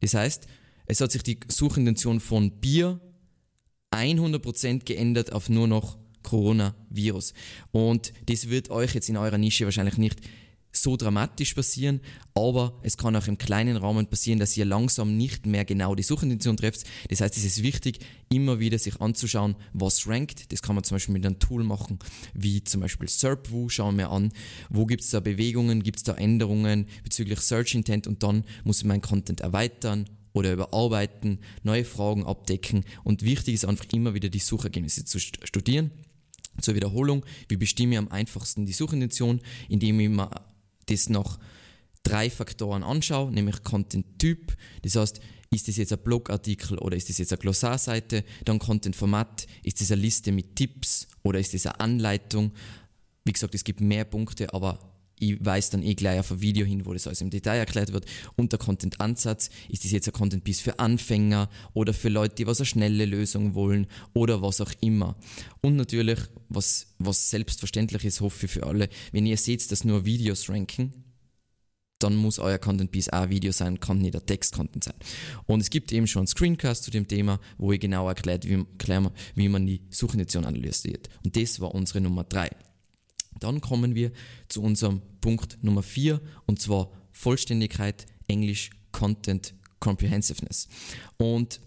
Das 0.00 0.14
heißt, 0.14 0.46
es 0.86 1.00
hat 1.00 1.12
sich 1.12 1.22
die 1.22 1.40
Suchintention 1.48 2.20
von 2.20 2.50
Bier 2.60 3.00
100% 3.92 4.84
geändert 4.84 5.32
auf 5.32 5.48
nur 5.48 5.66
noch 5.66 5.98
Coronavirus. 6.22 7.34
Und 7.72 8.12
das 8.26 8.48
wird 8.48 8.70
euch 8.70 8.94
jetzt 8.94 9.08
in 9.08 9.16
eurer 9.16 9.38
Nische 9.38 9.64
wahrscheinlich 9.64 9.98
nicht 9.98 10.20
so 10.72 10.96
dramatisch 10.96 11.54
passieren, 11.54 12.00
aber 12.34 12.78
es 12.82 12.96
kann 12.96 13.16
auch 13.16 13.26
im 13.26 13.38
kleinen 13.38 13.76
Rahmen 13.76 14.06
passieren, 14.06 14.38
dass 14.38 14.56
ihr 14.56 14.64
langsam 14.64 15.16
nicht 15.16 15.46
mehr 15.46 15.64
genau 15.64 15.94
die 15.94 16.02
Suchintention 16.02 16.56
trefft. 16.56 16.84
Das 17.08 17.20
heißt, 17.20 17.36
es 17.36 17.44
ist 17.44 17.62
wichtig, 17.62 17.98
immer 18.28 18.60
wieder 18.60 18.78
sich 18.78 19.00
anzuschauen, 19.00 19.56
was 19.72 20.06
rankt. 20.06 20.52
Das 20.52 20.62
kann 20.62 20.76
man 20.76 20.84
zum 20.84 20.94
Beispiel 20.94 21.14
mit 21.14 21.26
einem 21.26 21.38
Tool 21.38 21.64
machen, 21.64 21.98
wie 22.34 22.62
zum 22.62 22.82
Beispiel 22.82 23.08
SERPWoo. 23.08 23.68
Schauen 23.68 23.98
wir 23.98 24.10
an, 24.10 24.32
wo 24.68 24.86
gibt 24.86 25.02
es 25.02 25.10
da 25.10 25.20
Bewegungen, 25.20 25.82
gibt 25.82 25.98
es 25.98 26.04
da 26.04 26.14
Änderungen 26.14 26.86
bezüglich 27.02 27.40
Search 27.40 27.74
Intent 27.74 28.06
und 28.06 28.22
dann 28.22 28.44
muss 28.62 28.78
ich 28.78 28.84
meinen 28.84 29.02
Content 29.02 29.40
erweitern 29.40 30.08
oder 30.32 30.52
überarbeiten, 30.52 31.40
neue 31.62 31.84
Fragen 31.84 32.24
abdecken 32.24 32.84
und 33.04 33.22
wichtig 33.22 33.54
ist 33.54 33.64
einfach 33.64 33.86
immer 33.92 34.14
wieder 34.14 34.28
die 34.28 34.38
Suchergebnisse 34.38 35.04
zu 35.04 35.18
studieren. 35.18 35.90
Zur 36.60 36.74
Wiederholung, 36.74 37.24
wie 37.48 37.56
bestimme 37.56 37.92
ich 37.92 37.98
am 37.98 38.08
einfachsten 38.08 38.66
die 38.66 38.72
Suchintention, 38.72 39.40
indem 39.68 40.00
ich 40.00 40.08
mir 40.08 40.30
das 40.86 41.08
nach 41.08 41.38
drei 42.02 42.30
Faktoren 42.30 42.82
anschaue, 42.82 43.30
nämlich 43.32 43.62
Content-Typ, 43.62 44.56
das 44.82 44.96
heißt, 44.96 45.20
ist 45.52 45.68
das 45.68 45.76
jetzt 45.76 45.92
ein 45.92 45.98
Blogartikel 45.98 46.78
oder 46.78 46.96
ist 46.96 47.08
das 47.08 47.18
jetzt 47.18 47.32
eine 47.32 47.40
Glossarseite, 47.40 48.24
dann 48.44 48.58
Content-Format, 48.58 49.46
ist 49.64 49.80
das 49.80 49.90
eine 49.90 50.00
Liste 50.00 50.32
mit 50.32 50.54
Tipps 50.54 51.08
oder 51.22 51.40
ist 51.40 51.54
das 51.54 51.66
eine 51.66 51.80
Anleitung. 51.80 52.52
Wie 53.24 53.32
gesagt, 53.32 53.54
es 53.54 53.64
gibt 53.64 53.80
mehr 53.80 54.04
Punkte, 54.04 54.54
aber 54.54 54.78
ich 55.20 55.44
weise 55.44 55.72
dann 55.72 55.82
eh 55.82 55.94
gleich 55.94 56.18
auf 56.18 56.30
ein 56.32 56.40
Video 56.40 56.66
hin, 56.66 56.86
wo 56.86 56.92
das 56.92 57.06
alles 57.06 57.20
im 57.20 57.30
Detail 57.30 57.58
erklärt 57.58 57.92
wird. 57.92 58.06
Und 58.36 58.52
der 58.52 58.58
Content-Ansatz, 58.58 59.50
ist 59.68 59.84
das 59.84 59.92
jetzt 59.92 60.08
ein 60.08 60.12
Content-Piece 60.12 60.60
für 60.60 60.78
Anfänger 60.78 61.48
oder 61.74 61.92
für 61.94 62.08
Leute, 62.08 62.34
die 62.36 62.46
was 62.46 62.60
eine 62.60 62.66
schnelle 62.66 63.04
Lösung 63.04 63.54
wollen 63.54 63.86
oder 64.14 64.42
was 64.42 64.60
auch 64.60 64.72
immer. 64.80 65.16
Und 65.60 65.76
natürlich, 65.76 66.18
was, 66.48 66.94
was 66.98 67.30
selbstverständlich 67.30 68.04
ist, 68.04 68.20
hoffe 68.20 68.46
ich 68.46 68.52
für 68.52 68.66
alle, 68.66 68.88
wenn 69.12 69.26
ihr 69.26 69.36
seht, 69.36 69.70
dass 69.70 69.84
nur 69.84 70.04
Videos 70.04 70.48
ranken, 70.48 70.94
dann 71.98 72.16
muss 72.16 72.38
euer 72.38 72.58
Content 72.58 72.90
Piece 72.90 73.10
auch 73.10 73.22
ein 73.22 73.30
Video 73.30 73.52
sein, 73.52 73.78
kann 73.78 73.98
nicht 73.98 74.16
ein 74.16 74.24
Text-Content 74.24 74.84
sein. 74.84 74.94
Und 75.46 75.60
es 75.60 75.70
gibt 75.70 75.92
eben 75.92 76.06
schon 76.06 76.20
einen 76.20 76.26
Screencast 76.28 76.82
zu 76.82 76.90
dem 76.90 77.06
Thema, 77.06 77.40
wo 77.58 77.72
ich 77.72 77.80
genau 77.80 78.08
erklärt, 78.08 78.48
wie, 78.48 78.64
wie 79.34 79.48
man 79.48 79.66
die 79.66 79.82
Suchintention 79.90 80.46
analysiert. 80.46 81.08
Und 81.24 81.36
das 81.36 81.60
war 81.60 81.74
unsere 81.74 82.00
Nummer 82.00 82.24
drei. 82.24 82.50
Dann 83.40 83.60
kommen 83.60 83.94
wir 83.94 84.12
zu 84.48 84.62
unserem 84.62 85.02
Punkt 85.20 85.58
Nummer 85.62 85.82
4 85.82 86.20
und 86.46 86.60
zwar 86.60 86.90
Vollständigkeit, 87.12 88.06
Englisch, 88.28 88.70
Content, 88.92 89.54
Comprehensiveness. 89.80 90.68
Und 91.16 91.60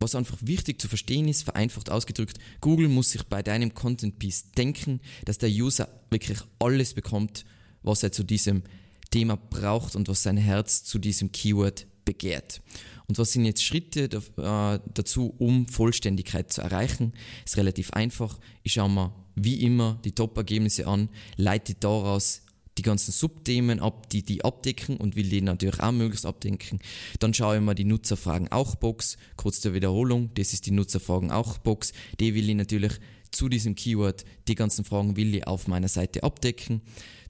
was 0.00 0.14
einfach 0.14 0.38
wichtig 0.42 0.80
zu 0.80 0.88
verstehen 0.88 1.28
ist, 1.28 1.44
vereinfacht 1.44 1.90
ausgedrückt, 1.90 2.38
Google 2.60 2.88
muss 2.88 3.10
sich 3.10 3.22
bei 3.24 3.42
deinem 3.42 3.74
Content 3.74 4.18
Piece 4.18 4.50
denken, 4.52 5.00
dass 5.24 5.38
der 5.38 5.48
User 5.48 5.88
wirklich 6.10 6.38
alles 6.58 6.94
bekommt, 6.94 7.44
was 7.82 8.02
er 8.02 8.12
zu 8.12 8.22
diesem 8.22 8.62
Thema 9.10 9.36
braucht 9.36 9.96
und 9.96 10.08
was 10.08 10.22
sein 10.22 10.36
Herz 10.36 10.84
zu 10.84 10.98
diesem 10.98 11.32
Keyword 11.32 11.86
begehrt. 12.04 12.60
Und 13.06 13.18
was 13.18 13.32
sind 13.32 13.44
jetzt 13.44 13.62
Schritte 13.62 14.04
äh, 14.04 14.78
dazu, 14.94 15.34
um 15.38 15.68
Vollständigkeit 15.68 16.52
zu 16.52 16.62
erreichen? 16.62 17.12
Ist 17.44 17.56
relativ 17.56 17.92
einfach. 17.92 18.38
Ich 18.62 18.72
schaue 18.72 18.90
mir 18.90 19.14
wie 19.34 19.62
immer 19.62 20.00
die 20.04 20.12
Top-Ergebnisse 20.12 20.86
an, 20.86 21.08
leite 21.36 21.74
daraus 21.74 22.42
die 22.78 22.82
ganzen 22.82 23.12
Subthemen 23.12 23.78
ab, 23.80 24.08
die 24.10 24.22
die 24.22 24.44
abdecken 24.44 24.96
und 24.96 25.16
will 25.16 25.28
die 25.28 25.40
natürlich 25.40 25.80
auch 25.80 25.92
möglichst 25.92 26.26
abdecken. 26.26 26.80
Dann 27.20 27.34
schaue 27.34 27.56
ich 27.56 27.62
mir 27.62 27.74
die 27.74 27.84
Nutzerfragen 27.84 28.50
auch 28.50 28.74
Box, 28.74 29.16
kurz 29.36 29.60
zur 29.60 29.74
Wiederholung, 29.74 30.30
das 30.34 30.52
ist 30.52 30.66
die 30.66 30.72
Nutzerfragen 30.72 31.30
auch 31.30 31.58
Box, 31.58 31.92
die 32.18 32.34
will 32.34 32.48
ich 32.48 32.56
natürlich 32.56 32.92
zu 33.30 33.48
diesem 33.48 33.74
Keyword, 33.74 34.24
die 34.48 34.54
ganzen 34.54 34.84
Fragen 34.84 35.16
will 35.16 35.34
ich 35.34 35.46
auf 35.46 35.68
meiner 35.68 35.88
Seite 35.88 36.22
abdecken. 36.22 36.82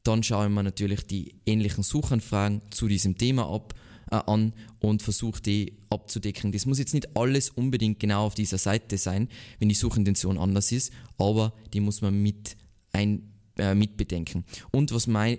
Dann 0.02 0.22
schaue 0.22 0.46
ich 0.46 0.52
mir 0.52 0.62
natürlich 0.62 1.06
die 1.06 1.34
ähnlichen 1.46 1.82
Suchanfragen 1.82 2.60
zu 2.70 2.88
diesem 2.88 3.16
Thema 3.16 3.48
ab 3.48 3.74
äh, 4.10 4.16
an 4.16 4.52
und 4.80 5.02
versuche 5.02 5.40
die 5.40 5.74
abzudecken. 5.90 6.52
Das 6.52 6.66
muss 6.66 6.78
jetzt 6.78 6.94
nicht 6.94 7.16
alles 7.16 7.50
unbedingt 7.50 8.00
genau 8.00 8.26
auf 8.26 8.34
dieser 8.34 8.58
Seite 8.58 8.98
sein, 8.98 9.28
wenn 9.58 9.68
die 9.68 9.74
Suchintention 9.74 10.38
anders 10.38 10.72
ist, 10.72 10.92
aber 11.18 11.52
die 11.72 11.80
muss 11.80 12.00
man 12.02 12.22
mit 12.22 12.56
ein, 12.92 13.32
äh, 13.58 13.74
mitbedenken. 13.74 14.44
Und 14.70 14.92
was 14.92 15.06
mein 15.06 15.38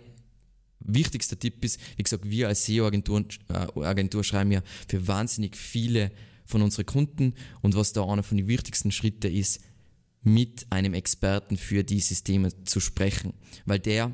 wichtigster 0.80 1.38
Tipp 1.38 1.64
ist, 1.64 1.80
wie 1.98 2.04
gesagt, 2.04 2.30
wir 2.30 2.48
als 2.48 2.66
SEO-Agentur 2.66 3.26
äh, 3.50 3.84
Agentur 3.84 4.24
schreiben 4.24 4.52
ja 4.52 4.62
für 4.88 5.08
wahnsinnig 5.08 5.56
viele 5.56 6.12
von 6.46 6.62
unseren 6.62 6.86
Kunden 6.86 7.34
und 7.62 7.76
was 7.76 7.94
da 7.94 8.06
einer 8.06 8.24
von 8.24 8.38
den 8.38 8.48
wichtigsten 8.48 8.92
Schritten 8.92 9.32
ist, 9.32 9.62
mit 10.22 10.66
einem 10.72 10.94
Experten 10.94 11.56
für 11.58 11.84
die 11.84 12.00
Systeme 12.00 12.50
zu 12.64 12.80
sprechen, 12.80 13.34
weil 13.66 13.80
der 13.80 14.12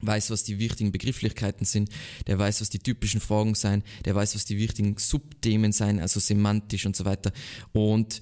weiß, 0.00 0.30
was 0.30 0.44
die 0.44 0.58
wichtigen 0.58 0.92
Begrifflichkeiten 0.92 1.64
sind, 1.64 1.90
der 2.26 2.38
weiß, 2.38 2.60
was 2.60 2.70
die 2.70 2.78
typischen 2.78 3.20
Fragen 3.20 3.54
sein, 3.54 3.82
der 4.04 4.14
weiß, 4.14 4.34
was 4.34 4.44
die 4.44 4.58
wichtigen 4.58 4.96
Subthemen 4.98 5.72
sein, 5.72 6.00
also 6.00 6.20
semantisch 6.20 6.86
und 6.86 6.96
so 6.96 7.04
weiter. 7.04 7.32
Und 7.72 8.20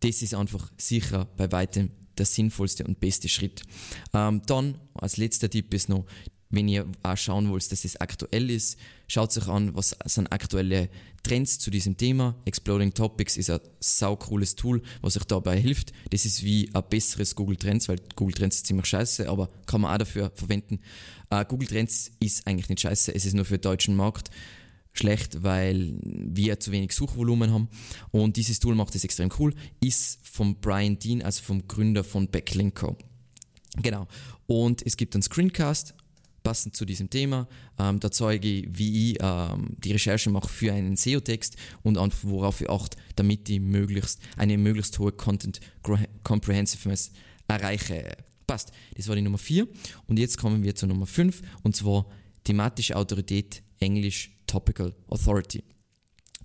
das 0.00 0.22
ist 0.22 0.34
einfach 0.34 0.70
sicher 0.76 1.26
bei 1.36 1.50
weitem 1.50 1.90
der 2.16 2.26
sinnvollste 2.26 2.84
und 2.84 3.00
beste 3.00 3.28
Schritt. 3.28 3.62
Ähm, 4.12 4.42
dann 4.46 4.78
als 4.94 5.16
letzter 5.16 5.48
Tipp 5.48 5.72
ist 5.72 5.88
noch 5.88 6.04
wenn 6.50 6.68
ihr 6.68 6.86
auch 7.02 7.16
schauen 7.16 7.50
wollt, 7.50 7.70
dass 7.70 7.84
es 7.84 8.00
aktuell 8.00 8.50
ist, 8.50 8.78
schaut 9.06 9.36
euch 9.36 9.48
an, 9.48 9.74
was 9.74 9.96
sind 10.06 10.32
aktuelle 10.32 10.88
Trends 11.22 11.58
zu 11.58 11.70
diesem 11.70 11.96
Thema. 11.96 12.36
Exploding 12.46 12.94
Topics 12.94 13.36
ist 13.36 13.50
ein 13.50 13.60
sau 13.80 14.16
cooles 14.16 14.54
Tool, 14.56 14.82
was 15.02 15.16
euch 15.16 15.24
dabei 15.24 15.58
hilft. 15.60 15.92
Das 16.10 16.24
ist 16.24 16.42
wie 16.42 16.70
ein 16.72 16.82
besseres 16.88 17.34
Google 17.34 17.56
Trends, 17.56 17.88
weil 17.88 17.98
Google 18.16 18.34
Trends 18.34 18.56
ist 18.56 18.66
ziemlich 18.66 18.86
scheiße, 18.86 19.28
aber 19.28 19.48
kann 19.66 19.82
man 19.82 19.92
auch 19.92 19.98
dafür 19.98 20.32
verwenden. 20.34 20.80
Uh, 21.32 21.44
Google 21.44 21.68
Trends 21.68 22.10
ist 22.20 22.46
eigentlich 22.46 22.68
nicht 22.70 22.80
scheiße, 22.80 23.14
es 23.14 23.26
ist 23.26 23.34
nur 23.34 23.44
für 23.44 23.58
den 23.58 23.62
deutschen 23.62 23.94
Markt 23.94 24.30
schlecht, 24.94 25.42
weil 25.42 25.94
wir 26.02 26.58
zu 26.60 26.72
wenig 26.72 26.92
Suchvolumen 26.92 27.52
haben. 27.52 27.68
Und 28.10 28.36
dieses 28.36 28.58
Tool 28.58 28.74
macht 28.74 28.94
es 28.94 29.04
extrem 29.04 29.30
cool. 29.38 29.54
Ist 29.80 30.18
von 30.26 30.58
Brian 30.60 30.98
Dean, 30.98 31.22
also 31.22 31.42
vom 31.42 31.68
Gründer 31.68 32.04
von 32.04 32.28
Backlinko. 32.28 32.96
Genau. 33.82 34.08
Und 34.46 34.84
es 34.84 34.96
gibt 34.96 35.14
einen 35.14 35.22
Screencast 35.22 35.94
passend 36.48 36.74
zu 36.74 36.86
diesem 36.86 37.10
Thema. 37.10 37.46
Ähm, 37.78 38.00
da 38.00 38.10
zeige 38.10 38.48
ich, 38.48 38.66
wie 38.70 39.10
ich 39.10 39.18
ähm, 39.20 39.76
die 39.76 39.92
Recherche 39.92 40.30
mache 40.30 40.48
für 40.48 40.72
einen 40.72 40.96
SEO-Text 40.96 41.56
und 41.82 41.98
einfach 41.98 42.20
worauf 42.22 42.62
ich 42.62 42.70
achte, 42.70 42.96
damit 43.16 43.50
ich 43.50 43.60
möglichst 43.60 44.18
eine 44.38 44.56
möglichst 44.56 44.98
hohe 44.98 45.12
Content 45.12 45.60
Comprehensiveness 46.22 47.12
erreiche. 47.48 48.16
Passt. 48.46 48.72
Das 48.96 49.08
war 49.08 49.16
die 49.16 49.20
Nummer 49.20 49.36
4. 49.36 49.68
Und 50.06 50.18
jetzt 50.18 50.38
kommen 50.38 50.62
wir 50.62 50.74
zur 50.74 50.88
Nummer 50.88 51.04
5 51.04 51.42
und 51.64 51.76
zwar 51.76 52.06
thematische 52.44 52.96
Autorität, 52.96 53.62
Englisch 53.78 54.30
Topical 54.46 54.94
Authority. 55.08 55.62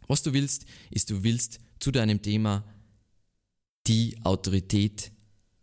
Was 0.10 0.22
du 0.22 0.34
willst, 0.34 0.66
ist, 0.92 1.10
du 1.12 1.24
willst 1.24 1.62
zu 1.80 1.92
deinem 1.92 2.22
Thema 2.22 2.66
die 3.88 4.18
Autorität 4.26 5.13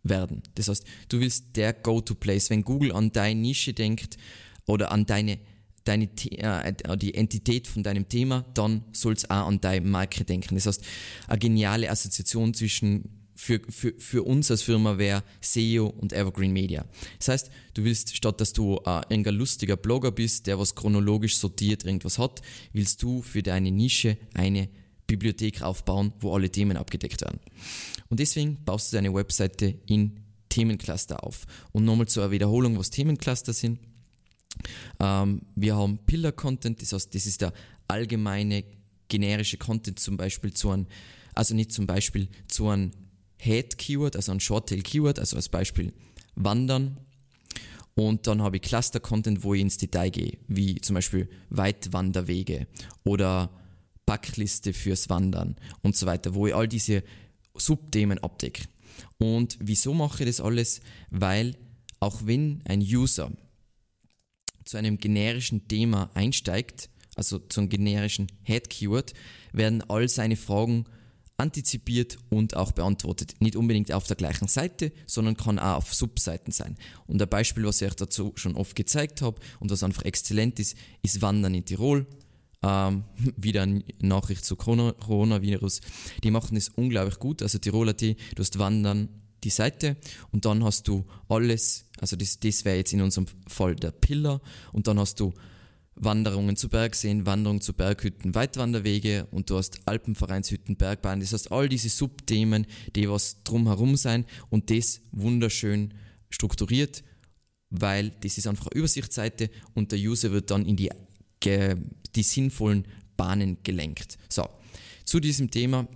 werden. 0.03 0.43
Das 0.55 0.67
heißt, 0.67 0.83
du 1.09 1.19
willst 1.19 1.55
der 1.55 1.73
Go-to-Place. 1.73 2.49
Wenn 2.49 2.63
Google 2.63 2.91
an 2.91 3.11
deine 3.11 3.39
Nische 3.39 3.73
denkt 3.73 4.17
oder 4.65 4.91
an 4.91 5.05
deine, 5.05 5.39
deine 5.83 6.05
äh, 6.05 6.97
die 6.97 7.13
Entität 7.13 7.67
von 7.67 7.83
deinem 7.83 8.07
Thema, 8.07 8.45
dann 8.53 8.83
soll 8.93 9.13
es 9.13 9.29
auch 9.29 9.47
an 9.47 9.61
deine 9.61 9.85
Marke 9.85 10.23
denken. 10.23 10.55
Das 10.55 10.65
heißt, 10.65 10.83
eine 11.27 11.39
geniale 11.39 11.89
Assoziation 11.89 12.53
zwischen 12.53 13.21
für, 13.41 13.59
für, 13.69 13.93
für 13.97 14.21
uns 14.21 14.51
als 14.51 14.61
Firma 14.61 14.99
wäre 14.99 15.23
SEO 15.41 15.87
und 15.87 16.13
Evergreen 16.13 16.53
Media. 16.53 16.85
Das 17.17 17.29
heißt, 17.29 17.51
du 17.73 17.83
willst, 17.83 18.15
statt 18.15 18.39
dass 18.39 18.53
du 18.53 18.79
äh, 18.85 19.01
ein 19.09 19.23
lustiger 19.23 19.77
Blogger 19.77 20.11
bist, 20.11 20.45
der 20.45 20.59
was 20.59 20.75
chronologisch 20.75 21.37
sortiert 21.37 21.83
irgendwas 21.83 22.19
hat, 22.19 22.41
willst 22.71 23.01
du 23.01 23.23
für 23.23 23.41
deine 23.41 23.71
Nische 23.71 24.17
eine 24.35 24.69
Bibliothek 25.11 25.61
aufbauen, 25.61 26.13
wo 26.21 26.33
alle 26.33 26.49
Themen 26.49 26.77
abgedeckt 26.77 27.21
werden. 27.21 27.39
Und 28.09 28.19
deswegen 28.19 28.63
baust 28.63 28.91
du 28.91 28.97
deine 28.97 29.13
Webseite 29.13 29.75
in 29.85 30.21
Themencluster 30.47 31.23
auf. 31.23 31.45
Und 31.73 31.83
nochmal 31.83 32.07
zur 32.07 32.31
Wiederholung, 32.31 32.77
was 32.77 32.89
Themencluster 32.91 33.51
sind. 33.51 33.79
Ähm, 34.99 35.41
wir 35.55 35.75
haben 35.75 35.99
Pillar-Content, 36.05 36.81
das 36.81 36.93
heißt, 36.93 37.13
das 37.13 37.25
ist 37.25 37.41
der 37.41 37.53
allgemeine 37.87 38.63
generische 39.09 39.57
Content 39.57 39.99
zum 39.99 40.15
Beispiel 40.15 40.53
zu 40.53 40.69
einem, 40.69 40.87
also 41.35 41.55
nicht 41.55 41.73
zum 41.73 41.87
Beispiel 41.87 42.29
zu 42.47 42.69
einem 42.69 42.91
Head-Keyword, 43.37 44.15
also 44.15 44.31
ein 44.31 44.39
Short-Tail-Keyword, 44.39 45.19
also 45.19 45.35
als 45.35 45.49
Beispiel 45.49 45.91
Wandern. 46.35 46.97
Und 47.95 48.27
dann 48.27 48.41
habe 48.41 48.57
ich 48.57 48.61
Cluster-Content, 48.61 49.43
wo 49.43 49.53
ich 49.53 49.61
ins 49.61 49.77
Detail 49.77 50.09
gehe, 50.09 50.37
wie 50.47 50.79
zum 50.79 50.93
Beispiel 50.93 51.29
Weitwanderwege 51.49 52.67
oder 53.03 53.49
Backliste 54.11 54.73
fürs 54.73 55.07
Wandern 55.07 55.55
und 55.83 55.95
so 55.95 56.05
weiter, 56.05 56.35
wo 56.35 56.45
ich 56.45 56.53
all 56.53 56.67
diese 56.67 57.01
Subthemen 57.55 58.19
abdecke. 58.19 58.65
Und 59.19 59.57
wieso 59.61 59.93
mache 59.93 60.23
ich 60.23 60.29
das 60.29 60.41
alles? 60.41 60.81
Weil 61.11 61.55
auch 62.01 62.25
wenn 62.25 62.61
ein 62.65 62.81
User 62.81 63.31
zu 64.65 64.75
einem 64.75 64.97
generischen 64.97 65.65
Thema 65.69 66.11
einsteigt, 66.13 66.89
also 67.15 67.39
zu 67.39 67.61
einem 67.61 67.69
generischen 67.69 68.27
Head-Keyword, 68.43 69.13
werden 69.53 69.81
all 69.89 70.09
seine 70.09 70.35
Fragen 70.35 70.83
antizipiert 71.37 72.17
und 72.29 72.57
auch 72.57 72.73
beantwortet. 72.73 73.35
Nicht 73.39 73.55
unbedingt 73.55 73.93
auf 73.93 74.07
der 74.07 74.17
gleichen 74.17 74.49
Seite, 74.49 74.91
sondern 75.07 75.37
kann 75.37 75.57
auch 75.57 75.77
auf 75.77 75.93
Subseiten 75.93 76.51
sein. 76.51 76.75
Und 77.07 77.21
ein 77.21 77.29
Beispiel, 77.29 77.63
was 77.63 77.81
ich 77.81 77.87
euch 77.87 77.95
dazu 77.95 78.33
schon 78.35 78.57
oft 78.57 78.75
gezeigt 78.75 79.21
habe 79.21 79.39
und 79.61 79.71
was 79.71 79.83
einfach 79.83 80.03
exzellent 80.03 80.59
ist, 80.59 80.75
ist 81.01 81.21
Wandern 81.21 81.55
in 81.55 81.63
Tirol. 81.63 82.07
Ähm, 82.63 83.03
wieder 83.37 83.63
eine 83.63 83.83
Nachricht 84.01 84.45
zu 84.45 84.55
Coronavirus. 84.55 85.81
Die 86.23 86.31
machen 86.31 86.57
es 86.57 86.69
unglaublich 86.69 87.19
gut. 87.19 87.41
Also 87.41 87.57
Tirol.at, 87.57 88.01
du 88.01 88.15
hast 88.37 88.59
Wandern 88.59 89.09
die 89.43 89.49
Seite 89.49 89.97
und 90.31 90.45
dann 90.45 90.63
hast 90.63 90.87
du 90.87 91.05
alles, 91.27 91.85
also 91.99 92.15
das, 92.15 92.39
das 92.39 92.63
wäre 92.63 92.77
jetzt 92.77 92.93
in 92.93 93.01
unserem 93.01 93.25
Fall 93.47 93.75
der 93.75 93.91
Pillar 93.91 94.41
und 94.71 94.87
dann 94.87 94.99
hast 94.99 95.19
du 95.19 95.33
Wanderungen 95.95 96.55
zu 96.55 96.69
Bergseen, 96.69 97.25
Wanderungen 97.25 97.61
zu 97.61 97.73
Berghütten, 97.73 98.33
Weitwanderwege 98.33 99.27
und 99.31 99.49
du 99.49 99.57
hast 99.57 99.79
Alpenvereinshütten, 99.85 100.77
Bergbahnen. 100.77 101.19
Das 101.19 101.33
heißt, 101.33 101.51
all 101.51 101.69
diese 101.69 101.89
Subthemen, 101.89 102.65
die 102.95 103.09
was 103.09 103.43
drumherum 103.43 103.95
sein 103.97 104.25
und 104.49 104.69
das 104.69 105.01
wunderschön 105.11 105.93
strukturiert, 106.29 107.03
weil 107.69 108.11
das 108.21 108.37
ist 108.37 108.47
einfach 108.47 108.67
eine 108.67 108.79
Übersichtsseite 108.79 109.49
und 109.73 109.91
der 109.91 109.99
User 109.99 110.31
wird 110.31 110.49
dann 110.49 110.65
in 110.65 110.75
die, 110.75 110.89
die 112.15 112.23
sinnvollen 112.23 112.87
Bahnen 113.17 113.57
gelenkt. 113.63 114.17
So, 114.29 114.47
zu 115.05 115.19
diesem 115.19 115.51
Thema 115.51 115.87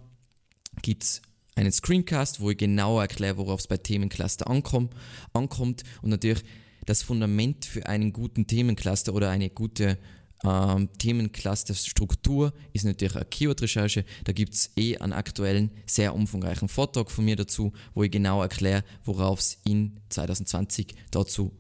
gibt 0.82 1.04
es 1.04 1.22
einen 1.56 1.72
Screencast, 1.72 2.40
wo 2.40 2.52
ich 2.52 2.58
genauer 2.58 3.04
erkläre, 3.04 3.38
worauf 3.38 3.62
es 3.62 3.68
bei 3.68 3.78
Themencluster 3.78 4.48
ankommt, 4.50 4.94
ankommt 5.34 5.84
und 6.02 6.10
natürlich 6.10 6.44
das 6.86 7.02
Fundament 7.02 7.66
für 7.66 7.86
einen 7.88 8.14
guten 8.14 8.46
Themencluster 8.46 9.14
oder 9.14 9.30
eine 9.30 9.50
gute 9.50 9.98
ähm, 10.44 10.90
Themencluster-Struktur 10.98 12.54
ist 12.74 12.86
natürlich 12.86 13.16
eine 13.16 13.26
Keyword-Recherche. 13.26 14.06
Da 14.26 14.34
gibt 14.34 14.54
es 14.54 14.72
eh 14.76 14.98
einen 14.98 15.14
aktuellen, 15.14 15.72
sehr 15.88 16.14
umfangreichen 16.14 16.68
Vortrag 16.68 17.10
von 17.10 17.26
mir 17.26 17.36
dazu, 17.36 17.74
wo 17.94 18.04
ich 18.04 18.12
genau 18.12 18.42
erkläre, 18.42 18.84
worauf 19.04 19.40
es 19.40 19.60
in 19.64 20.00
2020 20.10 20.96
dazu 21.12 21.52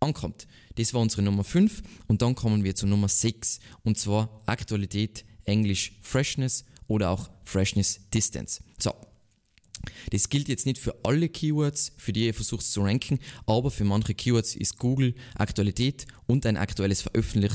ankommt. 0.00 0.46
Das 0.76 0.94
war 0.94 1.00
unsere 1.00 1.22
Nummer 1.22 1.44
5 1.44 1.82
und 2.06 2.22
dann 2.22 2.34
kommen 2.34 2.64
wir 2.64 2.74
zu 2.74 2.86
Nummer 2.86 3.08
6 3.08 3.60
und 3.82 3.98
zwar 3.98 4.42
Aktualität, 4.46 5.24
Englisch 5.44 5.92
Freshness 6.02 6.64
oder 6.86 7.10
auch 7.10 7.30
Freshness 7.44 8.00
Distance. 8.12 8.62
So, 8.78 8.92
das 10.10 10.28
gilt 10.28 10.48
jetzt 10.48 10.66
nicht 10.66 10.78
für 10.78 10.94
alle 11.04 11.28
Keywords, 11.28 11.92
für 11.96 12.12
die 12.12 12.26
ihr 12.26 12.34
versucht 12.34 12.64
zu 12.64 12.82
ranken, 12.82 13.18
aber 13.46 13.70
für 13.70 13.84
manche 13.84 14.14
Keywords 14.14 14.54
ist 14.56 14.78
Google 14.78 15.14
Aktualität 15.34 16.06
und 16.26 16.46
ein 16.46 16.56
aktuelles 16.56 17.02
Veröffentlich 17.02 17.52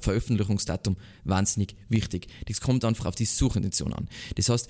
Veröffentlichungsdatum 0.00 0.96
wahnsinnig 1.24 1.76
wichtig. 1.88 2.28
Das 2.46 2.60
kommt 2.60 2.84
einfach 2.84 3.06
auf 3.06 3.14
die 3.14 3.24
Suchintention 3.24 3.92
an. 3.92 4.08
Das 4.36 4.48
heißt, 4.48 4.68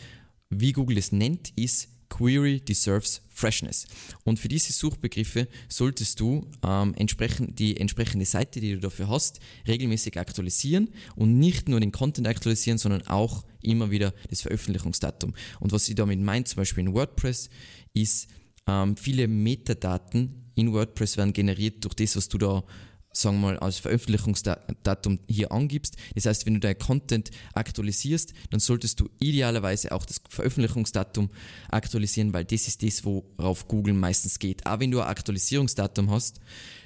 wie 0.50 0.72
Google 0.72 0.98
es 0.98 1.12
nennt, 1.12 1.50
ist 1.56 1.88
Query 2.08 2.60
deserves 2.60 3.22
freshness. 3.30 3.86
Und 4.24 4.38
für 4.38 4.48
diese 4.48 4.72
Suchbegriffe 4.72 5.48
solltest 5.68 6.20
du 6.20 6.46
ähm, 6.62 6.94
entsprechend, 6.96 7.58
die 7.58 7.76
entsprechende 7.76 8.24
Seite, 8.24 8.60
die 8.60 8.74
du 8.74 8.80
dafür 8.80 9.08
hast, 9.08 9.40
regelmäßig 9.66 10.18
aktualisieren 10.18 10.90
und 11.16 11.38
nicht 11.38 11.68
nur 11.68 11.80
den 11.80 11.92
Content 11.92 12.26
aktualisieren, 12.26 12.78
sondern 12.78 13.06
auch 13.06 13.44
immer 13.62 13.90
wieder 13.90 14.12
das 14.30 14.42
Veröffentlichungsdatum. 14.42 15.34
Und 15.60 15.72
was 15.72 15.88
ich 15.88 15.94
damit 15.94 16.20
meine, 16.20 16.44
zum 16.44 16.56
Beispiel 16.56 16.84
in 16.84 16.94
WordPress, 16.94 17.50
ist, 17.94 18.28
ähm, 18.66 18.96
viele 18.96 19.28
Metadaten 19.28 20.50
in 20.54 20.72
WordPress 20.72 21.16
werden 21.16 21.32
generiert 21.32 21.84
durch 21.84 21.94
das, 21.94 22.16
was 22.16 22.28
du 22.28 22.38
da 22.38 22.64
sagen 23.20 23.40
wir 23.40 23.52
mal, 23.52 23.58
als 23.58 23.78
Veröffentlichungsdatum 23.78 25.18
hier 25.28 25.52
angibst. 25.52 25.96
Das 26.14 26.26
heißt, 26.26 26.46
wenn 26.46 26.54
du 26.54 26.60
dein 26.60 26.78
Content 26.78 27.30
aktualisierst, 27.54 28.32
dann 28.50 28.60
solltest 28.60 29.00
du 29.00 29.08
idealerweise 29.18 29.92
auch 29.92 30.04
das 30.04 30.20
Veröffentlichungsdatum 30.28 31.30
aktualisieren, 31.70 32.32
weil 32.32 32.44
das 32.44 32.68
ist 32.68 32.82
das, 32.82 33.04
worauf 33.04 33.68
Google 33.68 33.94
meistens 33.94 34.38
geht. 34.38 34.66
Aber 34.66 34.80
wenn 34.80 34.90
du 34.90 35.00
ein 35.00 35.08
Aktualisierungsdatum 35.08 36.10
hast, 36.10 36.40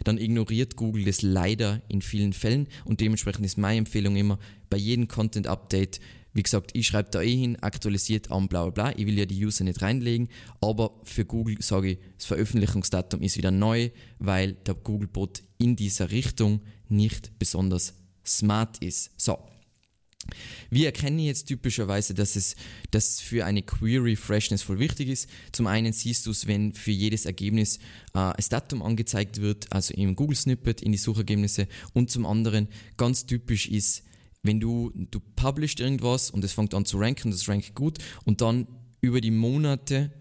dann 0.04 0.18
ignoriert 0.18 0.76
Google 0.76 1.04
das 1.04 1.22
leider 1.22 1.80
in 1.88 2.02
vielen 2.02 2.32
Fällen 2.32 2.66
und 2.84 3.00
dementsprechend 3.00 3.44
ist 3.44 3.58
meine 3.58 3.78
Empfehlung 3.78 4.16
immer, 4.16 4.38
bei 4.70 4.78
jedem 4.78 5.06
Content-Update 5.06 6.00
wie 6.32 6.42
gesagt, 6.42 6.70
ich 6.74 6.86
schreibe 6.86 7.10
da 7.10 7.22
eh 7.22 7.36
hin, 7.36 7.56
aktualisiert 7.60 8.30
an, 8.30 8.48
bla 8.48 8.64
bla 8.64 8.70
bla. 8.70 8.98
Ich 8.98 9.06
will 9.06 9.18
ja 9.18 9.26
die 9.26 9.44
User 9.44 9.64
nicht 9.64 9.82
reinlegen, 9.82 10.28
aber 10.60 11.00
für 11.04 11.24
Google 11.24 11.56
sage 11.60 11.92
ich, 11.92 11.98
das 12.16 12.26
Veröffentlichungsdatum 12.26 13.22
ist 13.22 13.36
wieder 13.36 13.50
neu, 13.50 13.90
weil 14.18 14.54
der 14.54 14.74
Google-Bot 14.74 15.42
in 15.58 15.76
dieser 15.76 16.10
Richtung 16.10 16.62
nicht 16.88 17.38
besonders 17.38 17.94
smart 18.24 18.78
ist. 18.78 19.10
So. 19.16 19.38
Wie 20.70 20.84
erkenne 20.84 21.20
ich 21.20 21.26
jetzt 21.26 21.46
typischerweise, 21.46 22.14
dass 22.14 22.36
es 22.36 22.54
dass 22.92 23.20
für 23.20 23.44
eine 23.44 23.62
Query 23.62 24.14
Freshness 24.14 24.62
voll 24.62 24.78
wichtig 24.78 25.08
ist? 25.08 25.28
Zum 25.50 25.66
einen 25.66 25.92
siehst 25.92 26.26
du 26.26 26.30
es, 26.30 26.46
wenn 26.46 26.74
für 26.74 26.92
jedes 26.92 27.26
Ergebnis 27.26 27.78
äh, 28.14 28.32
das 28.36 28.48
Datum 28.48 28.82
angezeigt 28.82 29.40
wird, 29.40 29.72
also 29.72 29.92
im 29.94 30.14
Google 30.14 30.36
Snippet 30.36 30.80
in 30.80 30.92
die 30.92 30.98
Suchergebnisse. 30.98 31.66
Und 31.92 32.10
zum 32.10 32.24
anderen 32.24 32.68
ganz 32.96 33.26
typisch 33.26 33.68
ist, 33.68 34.04
wenn 34.42 34.60
du, 34.60 34.90
du 34.94 35.20
publishst 35.36 35.80
irgendwas 35.80 36.30
und 36.30 36.44
es 36.44 36.52
fängt 36.52 36.74
an 36.74 36.84
zu 36.84 36.98
ranken, 36.98 37.30
das 37.30 37.48
rankt 37.48 37.74
gut 37.74 37.98
und 38.24 38.40
dann 38.40 38.66
über 39.00 39.20
die 39.20 39.30
Monate 39.30 40.12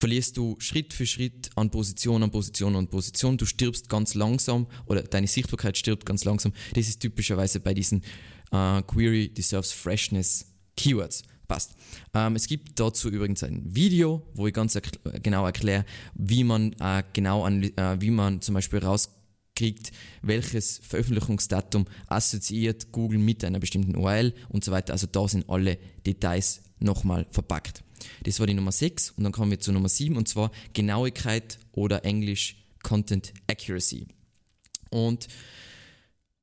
verlierst 0.00 0.36
du 0.36 0.56
Schritt 0.58 0.92
für 0.92 1.06
Schritt 1.06 1.50
an 1.54 1.70
Position, 1.70 2.22
an 2.24 2.30
Position, 2.32 2.74
an 2.74 2.88
Position. 2.88 3.36
Du 3.38 3.46
stirbst 3.46 3.88
ganz 3.88 4.14
langsam 4.14 4.66
oder 4.86 5.02
deine 5.02 5.28
Sichtbarkeit 5.28 5.78
stirbt 5.78 6.04
ganz 6.04 6.24
langsam. 6.24 6.52
Das 6.74 6.88
ist 6.88 6.98
typischerweise 6.98 7.60
bei 7.60 7.72
diesen 7.72 8.02
äh, 8.50 8.82
Query 8.82 9.28
Deserves 9.28 9.70
Freshness 9.70 10.46
Keywords. 10.76 11.22
Passt. 11.46 11.76
Ähm, 12.14 12.34
es 12.34 12.46
gibt 12.46 12.80
dazu 12.80 13.10
übrigens 13.10 13.42
ein 13.42 13.62
Video, 13.74 14.26
wo 14.34 14.46
ich 14.46 14.54
ganz 14.54 14.74
erkl 14.74 14.98
genau 15.22 15.44
erkläre, 15.44 15.84
wie 16.14 16.44
man 16.44 16.72
äh, 16.80 17.02
genau 17.12 17.46
äh, 17.46 18.00
wie 18.00 18.10
man 18.10 18.40
zum 18.40 18.54
Beispiel 18.54 18.78
raus 18.78 19.10
kriegt, 19.54 19.92
welches 20.22 20.78
Veröffentlichungsdatum 20.78 21.86
assoziiert 22.06 22.92
Google 22.92 23.18
mit 23.18 23.44
einer 23.44 23.60
bestimmten 23.60 23.96
URL 23.96 24.34
und 24.48 24.64
so 24.64 24.72
weiter. 24.72 24.92
Also 24.92 25.06
da 25.06 25.28
sind 25.28 25.48
alle 25.48 25.78
Details 26.06 26.62
nochmal 26.78 27.26
verpackt. 27.30 27.84
Das 28.24 28.40
war 28.40 28.46
die 28.46 28.54
Nummer 28.54 28.72
6 28.72 29.12
und 29.12 29.24
dann 29.24 29.32
kommen 29.32 29.50
wir 29.50 29.60
zur 29.60 29.74
Nummer 29.74 29.88
7 29.88 30.16
und 30.16 30.28
zwar 30.28 30.50
Genauigkeit 30.72 31.58
oder 31.72 32.04
Englisch 32.04 32.56
Content 32.82 33.32
Accuracy. 33.46 34.06
Und 34.90 35.28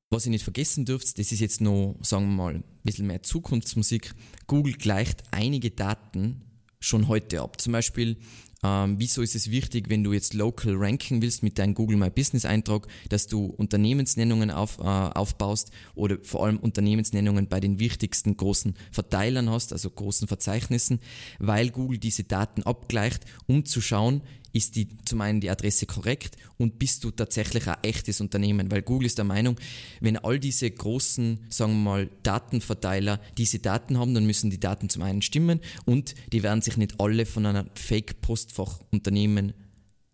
was 0.10 0.26
ihr 0.26 0.32
nicht 0.32 0.44
vergessen 0.44 0.86
dürft, 0.86 1.20
das 1.20 1.32
ist 1.32 1.40
jetzt 1.40 1.62
noch, 1.62 1.96
sagen 2.02 2.26
wir 2.30 2.36
mal, 2.36 2.56
ein 2.56 2.64
bisschen 2.84 3.06
mehr 3.06 3.22
Zukunftsmusik. 3.22 4.16
Google 4.48 4.74
gleicht 4.74 5.24
einige 5.32 5.70
Daten 5.70 6.42
schon 6.80 7.08
heute 7.08 7.42
ab. 7.42 7.62
Zum 7.62 7.74
Beispiel 7.74 8.18
ähm, 8.64 8.96
wieso 9.00 9.22
ist 9.22 9.36
es 9.36 9.52
wichtig, 9.52 9.90
wenn 9.90 10.04
du 10.04 10.12
jetzt 10.12 10.34
local 10.34 10.76
ranken 10.76 11.22
willst 11.22 11.44
mit 11.44 11.58
deinem 11.60 11.74
Google 11.74 11.98
My 11.98 12.10
Business 12.10 12.46
Eintrag, 12.46 12.88
dass 13.10 13.28
du 13.28 13.46
Unternehmensnennungen 13.46 14.52
auf, 14.52 14.80
äh, 14.80 14.84
aufbaust 14.84 15.72
oder 15.96 16.18
vor 16.24 16.46
allem 16.46 16.58
Unternehmensnennungen 16.58 17.48
bei 17.48 17.60
den 17.60 17.80
wichtigsten 17.80 18.36
großen 18.36 18.76
Verteilern 18.92 19.50
hast, 19.50 19.72
also 19.72 19.90
großen 19.90 20.28
Verzeichnissen, 20.28 21.00
weil 21.40 21.70
Google 21.70 22.00
diese 22.00 22.24
Daten 22.24 22.64
abgleicht, 22.64 23.26
um 23.48 23.66
zu 23.66 23.82
schauen, 23.82 24.22
ist 24.54 24.76
die 24.76 24.88
zum 25.06 25.22
einen 25.22 25.42
die 25.42 25.50
Adresse 25.50 25.86
korrekt 25.86 26.38
und 26.58 26.80
bist 26.80 27.04
du 27.04 27.12
tatsächlich 27.12 27.68
ein 27.68 27.78
echtes 27.84 28.22
Unternehmen? 28.22 28.72
Weil 28.72 28.82
Google 28.82 29.06
ist 29.06 29.18
der 29.18 29.26
Meinung, 29.26 29.58
wenn 30.02 30.18
all 30.18 30.40
diese 30.40 30.70
großen, 30.70 31.46
sagen 31.50 31.74
wir 31.74 31.92
mal, 31.92 32.10
Datenverteiler 32.24 33.22
diese 33.38 33.60
Daten 33.60 33.98
haben, 33.98 34.14
dann 34.14 34.26
müssen 34.26 34.50
die 34.50 34.60
Daten 34.60 34.90
zum 34.90 35.04
einen 35.04 35.22
stimmen 35.22 35.60
und 35.86 36.16
die 36.32 36.44
werden 36.44 36.62
sich 36.62 36.78
nicht 36.78 37.00
alle 37.00 37.26
von 37.26 37.46
einer 37.46 37.66
Fake-Postfachunternehmen 37.76 39.54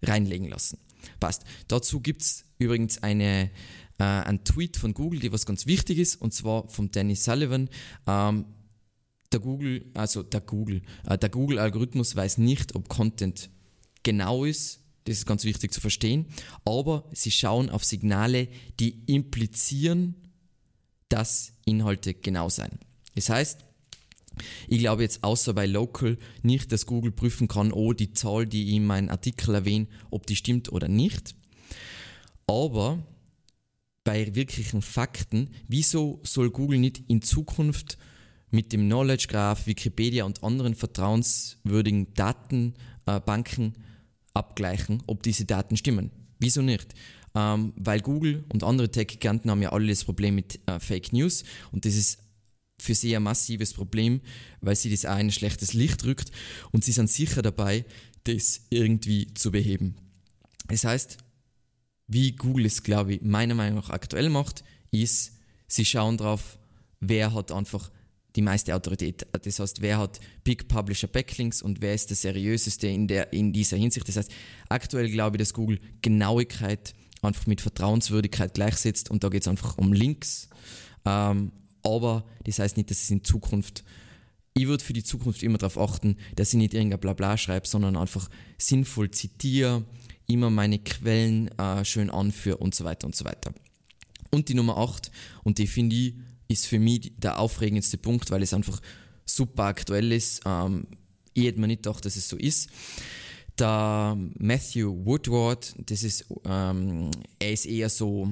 reinlegen 0.01 0.49
lassen. 0.49 0.79
Passt. 1.19 1.43
Dazu 1.67 2.01
gibt 2.01 2.21
es 2.21 2.45
übrigens 2.57 3.03
eine, 3.03 3.51
äh, 3.99 4.03
einen 4.03 4.43
Tweet 4.43 4.77
von 4.77 4.93
Google, 4.93 5.19
die 5.19 5.31
was 5.31 5.45
ganz 5.45 5.65
wichtig 5.65 5.99
ist, 5.99 6.21
und 6.21 6.33
zwar 6.33 6.67
von 6.69 6.91
Danny 6.91 7.15
Sullivan. 7.15 7.69
Ähm, 8.07 8.45
der 9.31 9.39
Google, 9.39 9.85
also 9.93 10.23
der 10.23 10.41
Google, 10.41 10.81
äh, 11.05 11.17
der 11.17 11.29
Google-Algorithmus 11.29 12.15
weiß 12.15 12.37
nicht, 12.37 12.75
ob 12.75 12.89
Content 12.89 13.49
genau 14.05 14.45
ist. 14.45 14.79
Das 15.03 15.17
ist 15.17 15.25
ganz 15.25 15.43
wichtig 15.43 15.73
zu 15.73 15.81
verstehen. 15.81 16.27
Aber 16.63 17.09
sie 17.11 17.31
schauen 17.31 17.69
auf 17.69 17.83
Signale, 17.83 18.47
die 18.79 19.03
implizieren, 19.05 20.15
dass 21.09 21.51
Inhalte 21.65 22.13
genau 22.13 22.47
sein. 22.47 22.79
Das 23.15 23.29
heißt, 23.29 23.65
Ich 24.67 24.79
glaube 24.79 25.03
jetzt 25.03 25.23
außer 25.23 25.53
bei 25.53 25.65
Local 25.65 26.17
nicht, 26.41 26.71
dass 26.71 26.85
Google 26.85 27.11
prüfen 27.11 27.47
kann, 27.47 27.71
oh, 27.71 27.93
die 27.93 28.13
Zahl, 28.13 28.45
die 28.45 28.67
ich 28.67 28.75
in 28.75 28.85
meinem 28.85 29.09
Artikel 29.09 29.55
erwähne, 29.55 29.87
ob 30.11 30.27
die 30.27 30.35
stimmt 30.35 30.71
oder 30.71 30.87
nicht. 30.87 31.35
Aber 32.47 33.05
bei 34.03 34.35
wirklichen 34.35 34.81
Fakten, 34.81 35.49
wieso 35.67 36.19
soll 36.23 36.51
Google 36.51 36.79
nicht 36.79 37.03
in 37.07 37.21
Zukunft 37.21 37.97
mit 38.51 38.71
dem 38.71 38.85
Knowledge 38.87 39.27
Graph, 39.27 39.67
Wikipedia 39.67 40.25
und 40.25 40.43
anderen 40.43 40.75
vertrauenswürdigen 40.75 42.13
Datenbanken 42.13 43.73
abgleichen, 44.35 45.01
ob 45.07 45.23
diese 45.23 45.45
Daten 45.45 45.77
stimmen? 45.77 46.11
Wieso 46.39 46.61
nicht? 46.61 46.93
Ähm, 47.33 47.73
weil 47.75 48.01
Google 48.01 48.45
und 48.53 48.63
andere 48.63 48.91
Tech-Giganten 48.91 49.49
haben 49.49 49.61
ja 49.61 49.71
alle 49.71 49.87
das 49.87 50.03
Problem 50.03 50.35
mit 50.35 50.59
äh, 50.67 50.79
Fake 50.79 51.11
News 51.11 51.43
und 51.71 51.85
das 51.85 51.95
ist 51.95 52.19
für 52.79 52.93
sie 52.93 53.15
ein 53.15 53.23
massives 53.23 53.73
Problem, 53.73 54.21
weil 54.61 54.75
sie 54.75 54.91
das 54.91 55.05
auch 55.05 55.17
in 55.17 55.27
ein 55.27 55.31
schlechtes 55.31 55.73
Licht 55.73 56.03
rückt 56.05 56.31
und 56.71 56.83
sie 56.83 56.91
sind 56.91 57.09
sicher 57.09 57.41
dabei, 57.41 57.85
das 58.25 58.61
irgendwie 58.69 59.33
zu 59.33 59.51
beheben. 59.51 59.95
Das 60.67 60.83
heißt, 60.83 61.17
wie 62.07 62.33
Google 62.33 62.65
es, 62.65 62.83
glaube 62.83 63.15
ich, 63.15 63.21
meiner 63.21 63.55
Meinung 63.55 63.79
nach 63.79 63.89
aktuell 63.89 64.29
macht, 64.29 64.63
ist, 64.91 65.33
sie 65.67 65.85
schauen 65.85 66.17
drauf, 66.17 66.57
wer 66.99 67.33
hat 67.33 67.51
einfach 67.51 67.91
die 68.35 68.41
meiste 68.41 68.75
Autorität. 68.75 69.25
Das 69.31 69.59
heißt, 69.59 69.81
wer 69.81 69.97
hat 69.97 70.19
Big 70.43 70.67
Publisher 70.67 71.07
Backlinks 71.07 71.61
und 71.61 71.81
wer 71.81 71.93
ist 71.93 72.09
der 72.09 72.17
seriöseste 72.17 72.87
in, 72.87 73.07
der, 73.07 73.33
in 73.33 73.53
dieser 73.53 73.77
Hinsicht. 73.77 74.07
Das 74.07 74.17
heißt, 74.17 74.31
aktuell 74.69 75.09
glaube 75.09 75.37
ich, 75.37 75.39
dass 75.39 75.53
Google 75.53 75.79
Genauigkeit 76.01 76.93
einfach 77.21 77.47
mit 77.47 77.61
Vertrauenswürdigkeit 77.61 78.53
gleichsetzt 78.53 79.09
und 79.09 79.23
da 79.23 79.29
geht 79.29 79.41
es 79.41 79.47
einfach 79.47 79.77
um 79.77 79.93
Links. 79.93 80.49
Ähm, 81.05 81.51
aber 81.83 82.25
das 82.43 82.59
heißt 82.59 82.77
nicht, 82.77 82.91
dass 82.91 83.01
es 83.03 83.11
in 83.11 83.23
Zukunft 83.23 83.83
ich 84.57 84.67
würde 84.67 84.83
für 84.83 84.93
die 84.93 85.03
Zukunft 85.03 85.43
immer 85.43 85.57
darauf 85.57 85.77
achten, 85.77 86.15
dass 86.37 86.53
ich 86.53 86.57
nicht 86.57 86.73
irgendein 86.73 87.01
Blabla 87.01 87.37
schreibe, 87.37 87.67
sondern 87.67 87.97
einfach 87.97 88.29
sinnvoll 88.57 89.11
zitiere, 89.11 89.83
immer 90.27 90.49
meine 90.49 90.79
Quellen 90.79 91.49
äh, 91.59 91.83
schön 91.83 92.09
anführe 92.09 92.57
und 92.57 92.73
so 92.73 92.85
weiter 92.85 93.05
und 93.05 93.15
so 93.15 93.25
weiter. 93.25 93.53
Und 94.31 94.47
die 94.47 94.53
Nummer 94.53 94.77
8, 94.77 95.11
und 95.43 95.57
die 95.57 95.67
finde 95.67 95.95
ich, 95.97 96.15
ist 96.55 96.67
für 96.67 96.79
mich 96.79 97.11
der 97.17 97.39
aufregendste 97.39 97.97
Punkt, 97.97 98.31
weil 98.31 98.41
es 98.41 98.53
einfach 98.53 98.81
super 99.25 99.63
aktuell 99.63 100.11
ist. 100.11 100.41
Ähm, 100.45 100.87
ich 101.33 101.45
hätte 101.45 101.59
mir 101.59 101.67
nicht 101.67 101.83
gedacht, 101.83 102.05
dass 102.05 102.15
es 102.15 102.29
so 102.29 102.37
ist. 102.37 102.69
Der 103.59 104.17
Matthew 104.37 105.05
Woodward, 105.05 105.75
das 105.77 106.03
ist, 106.03 106.25
ähm, 106.45 107.11
er 107.39 107.51
ist 107.51 107.65
eher 107.65 107.89
so 107.89 108.29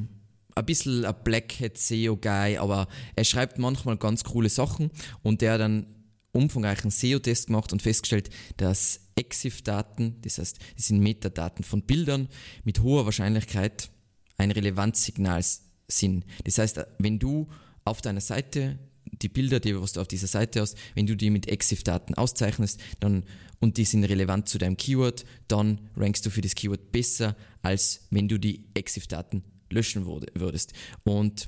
ein 0.56 0.66
bisschen 0.66 1.06
ein 1.06 1.16
Black 1.24 1.60
Hat 1.60 1.78
SEO-Guy, 1.78 2.58
aber 2.58 2.88
er 3.16 3.24
schreibt 3.24 3.58
manchmal 3.58 3.98
ganz 3.98 4.24
coole 4.24 4.50
Sachen 4.50 4.92
und 5.22 5.42
der 5.42 5.54
hat 5.54 5.62
dann 5.62 5.88
umfangreichen 6.32 6.92
SEO-Test 6.92 7.48
gemacht 7.48 7.74
und 7.74 7.82
festgestellt, 7.82 8.30
dass 8.58 9.02
EXIF-Daten, 9.16 10.22
das 10.22 10.40
heißt, 10.40 10.60
das 10.76 10.88
sind 10.88 11.00
Metadaten 11.00 11.64
von 11.64 11.84
Bildern, 11.84 12.28
mit 12.64 12.82
hoher 12.82 13.06
Wahrscheinlichkeit 13.06 13.90
ein 14.38 14.52
Relevanzsignal 14.52 15.44
sind. 15.88 16.26
Das 16.44 16.58
heißt, 16.58 16.86
wenn 17.00 17.20
du 17.20 17.48
auf 17.86 18.02
deiner 18.02 18.22
Seite 18.22 18.78
die 19.22 19.30
Bilder, 19.30 19.60
die 19.60 19.80
was 19.80 19.94
du 19.94 20.02
auf 20.02 20.08
dieser 20.08 20.28
Seite 20.28 20.62
hast, 20.62 20.78
wenn 20.96 21.06
du 21.06 21.16
die 21.16 21.30
mit 21.30 21.48
EXIF-Daten 21.48 22.16
auszeichnest 22.16 22.82
dann, 23.00 23.24
und 23.60 23.78
die 23.78 23.86
sind 23.86 24.04
relevant 24.04 24.50
zu 24.50 24.58
deinem 24.58 24.76
Keyword, 24.76 25.24
dann 25.48 25.80
rankst 25.96 26.26
du 26.26 26.30
für 26.30 26.42
das 26.42 26.56
Keyword 26.56 26.92
besser, 26.92 27.36
als 27.62 28.08
wenn 28.10 28.28
du 28.28 28.38
die 28.38 28.66
EXIF-Daten 28.74 29.44
löschen 29.70 30.06
würdest. 30.06 30.74
Und 31.04 31.48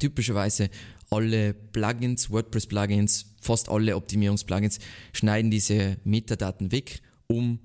typischerweise 0.00 0.70
alle 1.10 1.52
Plugins, 1.52 2.30
WordPress-Plugins, 2.30 3.34
fast 3.40 3.68
alle 3.68 3.96
Optimierungs-Plugins 3.96 4.78
schneiden 5.12 5.50
diese 5.50 5.98
Metadaten 6.04 6.72
weg, 6.72 7.02
um 7.26 7.58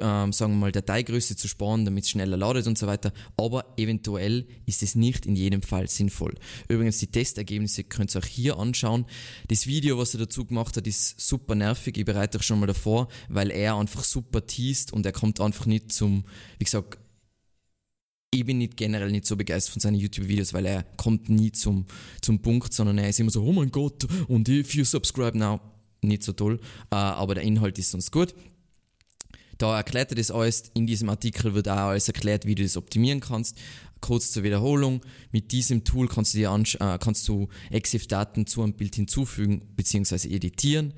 ähm, 0.00 0.32
sagen 0.32 0.52
wir 0.52 0.58
mal, 0.58 0.72
Dateigröße 0.72 1.36
zu 1.36 1.48
sparen, 1.48 1.84
damit 1.84 2.04
es 2.04 2.10
schneller 2.10 2.36
ladet 2.36 2.66
und 2.66 2.78
so 2.78 2.86
weiter. 2.86 3.12
Aber 3.36 3.74
eventuell 3.76 4.46
ist 4.66 4.82
es 4.82 4.94
nicht 4.94 5.26
in 5.26 5.36
jedem 5.36 5.62
Fall 5.62 5.88
sinnvoll. 5.88 6.34
Übrigens, 6.68 6.98
die 6.98 7.06
Testergebnisse 7.06 7.84
könnt 7.84 8.14
ihr 8.14 8.20
auch 8.20 8.26
hier 8.26 8.58
anschauen. 8.58 9.06
Das 9.48 9.66
Video, 9.66 9.98
was 9.98 10.14
er 10.14 10.20
dazu 10.20 10.44
gemacht 10.44 10.76
hat, 10.76 10.86
ist 10.86 11.20
super 11.20 11.54
nervig. 11.54 11.96
Ich 11.96 12.04
bereite 12.04 12.38
euch 12.38 12.44
schon 12.44 12.60
mal 12.60 12.66
davor, 12.66 13.08
weil 13.28 13.50
er 13.50 13.76
einfach 13.76 14.04
super 14.04 14.46
teast 14.46 14.92
und 14.92 15.06
er 15.06 15.12
kommt 15.12 15.40
einfach 15.40 15.66
nicht 15.66 15.92
zum, 15.92 16.24
wie 16.58 16.64
gesagt, 16.64 16.98
ich 18.32 18.44
bin 18.44 18.58
nicht 18.58 18.76
generell 18.76 19.10
nicht 19.10 19.26
so 19.26 19.36
begeistert 19.36 19.72
von 19.72 19.80
seinen 19.80 19.96
YouTube-Videos, 19.96 20.52
weil 20.52 20.66
er 20.66 20.82
kommt 20.96 21.28
nie 21.28 21.52
zum, 21.52 21.86
zum 22.20 22.40
Punkt, 22.40 22.72
sondern 22.72 22.98
er 22.98 23.08
ist 23.08 23.20
immer 23.20 23.30
so, 23.30 23.42
oh 23.42 23.52
mein 23.52 23.70
Gott, 23.70 24.06
und 24.28 24.48
if 24.48 24.74
you 24.74 24.84
subscribe 24.84 25.38
now, 25.38 25.60
nicht 26.02 26.22
so 26.22 26.32
toll, 26.32 26.60
uh, 26.92 26.96
aber 26.96 27.34
der 27.34 27.44
Inhalt 27.44 27.78
ist 27.78 27.90
sonst 27.90 28.12
gut. 28.12 28.34
Da 29.58 29.76
erklärt 29.76 30.12
er 30.12 30.16
das 30.16 30.30
alles, 30.30 30.64
in 30.74 30.86
diesem 30.86 31.08
Artikel 31.08 31.54
wird 31.54 31.68
auch 31.68 31.76
alles 31.76 32.08
erklärt, 32.08 32.46
wie 32.46 32.54
du 32.54 32.62
das 32.62 32.76
optimieren 32.76 33.20
kannst. 33.20 33.56
Kurz 34.00 34.30
zur 34.30 34.42
Wiederholung, 34.42 35.00
mit 35.32 35.52
diesem 35.52 35.84
Tool 35.84 36.06
kannst 36.08 36.34
du 36.34 36.38
äh, 36.40 36.98
du 37.26 37.48
EXIF-Daten 37.70 38.46
zu 38.46 38.62
einem 38.62 38.74
Bild 38.74 38.94
hinzufügen 38.94 39.62
bzw. 39.74 40.28
editieren. 40.28 40.92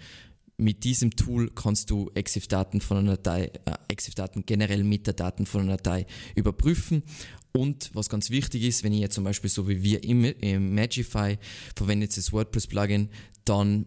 Mit 0.57 0.83
diesem 0.83 1.15
Tool 1.15 1.51
kannst 1.51 1.91
du 1.91 2.11
EXIF-Daten 2.15 2.81
von 2.81 2.97
einer 2.97 3.17
Datei, 3.17 3.53
äh, 3.65 3.75
EXIF-Daten 3.89 4.45
generell 4.45 4.83
Metadaten 4.83 5.47
von 5.47 5.63
einer 5.63 5.77
Datei 5.77 6.07
überprüfen. 6.35 7.05
Und 7.53 7.91
was 7.95 8.09
ganz 8.09 8.31
wichtig 8.31 8.65
ist, 8.65 8.83
wenn 8.83 8.93
ihr 8.93 9.11
zum 9.11 9.23
Beispiel 9.25 9.49
so 9.49 9.69
wie 9.69 9.83
wir 9.83 10.03
im, 10.03 10.25
im 10.25 10.75
Magify 10.75 11.39
verwendet 11.77 12.17
das 12.17 12.33
WordPress-Plugin, 12.33 13.09
dann 13.45 13.87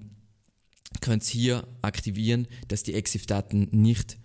könnt 1.01 1.23
ihr 1.36 1.41
hier 1.41 1.67
aktivieren, 1.81 2.47
dass 2.69 2.84
die 2.84 2.93
EXIF-Daten 2.93 3.67
nicht 3.71 4.17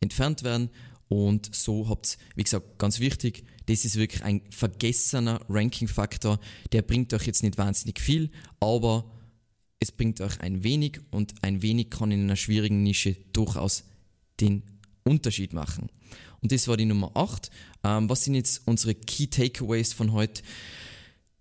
entfernt 0.00 0.42
werden. 0.42 0.70
Und 1.08 1.54
so 1.54 1.88
habt 1.88 2.18
ihr, 2.18 2.36
wie 2.36 2.44
gesagt, 2.44 2.78
ganz 2.78 2.98
wichtig, 2.98 3.44
das 3.66 3.84
ist 3.84 3.96
wirklich 3.96 4.22
ein 4.24 4.42
vergessener 4.50 5.40
Ranking-Faktor. 5.48 6.40
Der 6.72 6.82
bringt 6.82 7.12
euch 7.14 7.26
jetzt 7.26 7.42
nicht 7.42 7.58
wahnsinnig 7.58 8.00
viel, 8.00 8.30
aber 8.60 9.10
es 9.78 9.92
bringt 9.92 10.20
euch 10.20 10.40
ein 10.40 10.64
wenig 10.64 11.00
und 11.10 11.34
ein 11.42 11.62
wenig 11.62 11.90
kann 11.90 12.10
in 12.10 12.24
einer 12.24 12.36
schwierigen 12.36 12.82
Nische 12.82 13.16
durchaus 13.32 13.84
den 14.40 14.62
Unterschied 15.04 15.52
machen. 15.52 15.90
Und 16.40 16.52
das 16.52 16.68
war 16.68 16.76
die 16.76 16.84
Nummer 16.84 17.12
8. 17.14 17.50
Ähm, 17.84 18.08
was 18.08 18.24
sind 18.24 18.34
jetzt 18.34 18.62
unsere 18.66 18.94
Key 18.94 19.26
Takeaways 19.26 19.92
von 19.92 20.12
heute? 20.12 20.42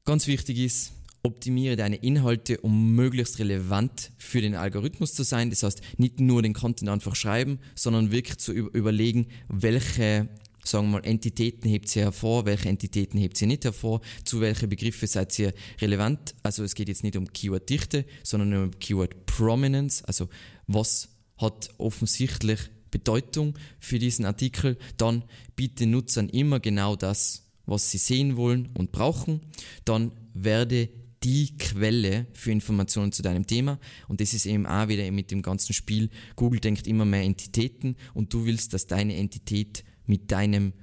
Ganz 0.04 0.28
wichtig 0.28 0.60
ist, 0.60 0.94
optimiere 1.26 1.76
deine 1.76 1.98
Inhalte, 1.98 2.60
um 2.62 2.96
möglichst 2.96 3.40
relevant 3.40 4.12
für 4.18 4.42
den 4.42 4.56
Algorithmus 4.56 5.14
zu 5.14 5.24
sein. 5.24 5.50
Das 5.50 5.64
heißt, 5.64 5.82
nicht 5.98 6.20
nur 6.20 6.42
den 6.42 6.54
Content 6.54 6.90
einfach 6.90 7.16
schreiben, 7.16 7.60
sondern 7.76 8.12
wirklich 8.12 8.38
zu 8.38 8.54
überlegen, 8.54 9.28
welche 9.50 10.30
sagen 10.68 10.88
wir 10.88 10.94
mal, 11.00 11.06
Entitäten 11.06 11.70
hebt 11.70 11.96
ihr 11.96 12.04
hervor, 12.04 12.46
welche 12.46 12.70
Entitäten 12.70 13.20
hebt 13.20 13.40
ihr 13.40 13.48
nicht 13.48 13.64
hervor, 13.66 14.02
zu 14.24 14.42
welchen 14.42 14.68
Begriffe 14.68 15.06
seid 15.06 15.38
ihr 15.38 15.54
relevant. 15.80 16.34
Also 16.42 16.64
es 16.64 16.74
geht 16.74 16.88
jetzt 16.88 17.04
nicht 17.04 17.16
um 17.16 17.32
Keyword-Dichte, 17.32 18.06
sondern 18.24 18.64
um 18.64 18.72
Keyword-Prominence, 18.80 20.04
also 20.06 20.28
was 20.66 21.10
hat 21.38 21.70
offensichtlich 21.78 22.60
Bedeutung 22.92 23.56
für 23.80 24.00
diesen 24.00 24.26
Artikel. 24.26 24.78
Dann 24.98 25.24
biete 25.56 25.86
Nutzern 25.86 26.30
immer 26.30 26.60
genau 26.60 26.96
das, 26.96 27.44
was 27.66 27.92
sie 27.92 27.98
sehen 27.98 28.38
wollen 28.38 28.70
und 28.74 28.92
brauchen. 28.92 29.42
Dann 29.84 30.12
werde 30.34 30.90
die 31.24 31.58
Quelle 31.58 32.28
für 32.34 32.52
Informationen 32.52 33.12
zu 33.12 33.22
deinem 33.22 33.48
Thema. 33.48 33.80
Und 34.08 34.22
das 34.22 34.34
ist 34.34 34.46
eben 34.46 34.66
auch 34.66 34.88
wieder 34.88 35.10
mit 35.12 35.32
dem 35.32 35.42
ganzen 35.42 35.74
Spiel. 35.74 36.10
Google 36.36 36.60
denkt 36.60 36.88
immer 36.88 37.06
mehr 37.06 37.24
Entitäten 37.24 37.96
und 38.14 38.34
du 38.34 38.46
willst, 38.46 38.74
dass 38.74 38.88
deine 38.88 39.16
Entität 39.16 39.84
mit 40.06 40.32
deinem 40.32 40.74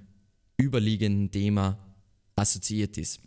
überliegenden 0.61 1.31
Thema 1.31 1.79
assoziiert 2.37 2.99
ist. 2.99 3.21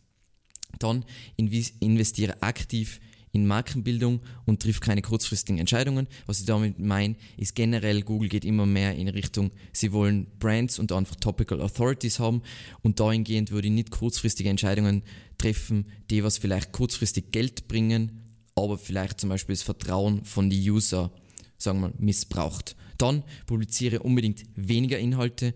Dann 0.79 1.05
investiere 1.37 2.41
aktiv 2.41 2.99
in 3.35 3.45
Markenbildung 3.45 4.21
und 4.45 4.61
trifft 4.61 4.81
keine 4.81 5.01
kurzfristigen 5.01 5.59
Entscheidungen. 5.59 6.07
Was 6.25 6.39
ich 6.39 6.45
damit 6.45 6.79
meine, 6.79 7.15
ist 7.37 7.53
generell, 7.53 8.01
Google 8.01 8.29
geht 8.29 8.45
immer 8.45 8.65
mehr 8.65 8.95
in 8.95 9.09
Richtung, 9.09 9.51
sie 9.73 9.91
wollen 9.91 10.27
Brands 10.39 10.79
und 10.79 10.91
einfach 10.91 11.17
Topical 11.17 11.61
Authorities 11.61 12.19
haben 12.19 12.41
und 12.81 12.99
dahingehend 12.99 13.51
würde 13.51 13.67
ich 13.67 13.73
nicht 13.73 13.91
kurzfristige 13.91 14.49
Entscheidungen 14.49 15.03
treffen, 15.37 15.85
die 16.09 16.23
was 16.23 16.37
vielleicht 16.37 16.71
kurzfristig 16.71 17.31
Geld 17.31 17.67
bringen, 17.67 18.21
aber 18.55 18.77
vielleicht 18.77 19.19
zum 19.19 19.29
Beispiel 19.29 19.53
das 19.53 19.63
Vertrauen 19.63 20.23
von 20.23 20.49
den 20.49 20.59
User, 20.59 21.11
sagen 21.57 21.81
wir, 21.81 21.93
missbraucht. 21.97 22.75
Dann 22.97 23.23
publiziere 23.45 23.99
unbedingt 23.99 24.43
weniger 24.55 24.97
Inhalte, 24.97 25.53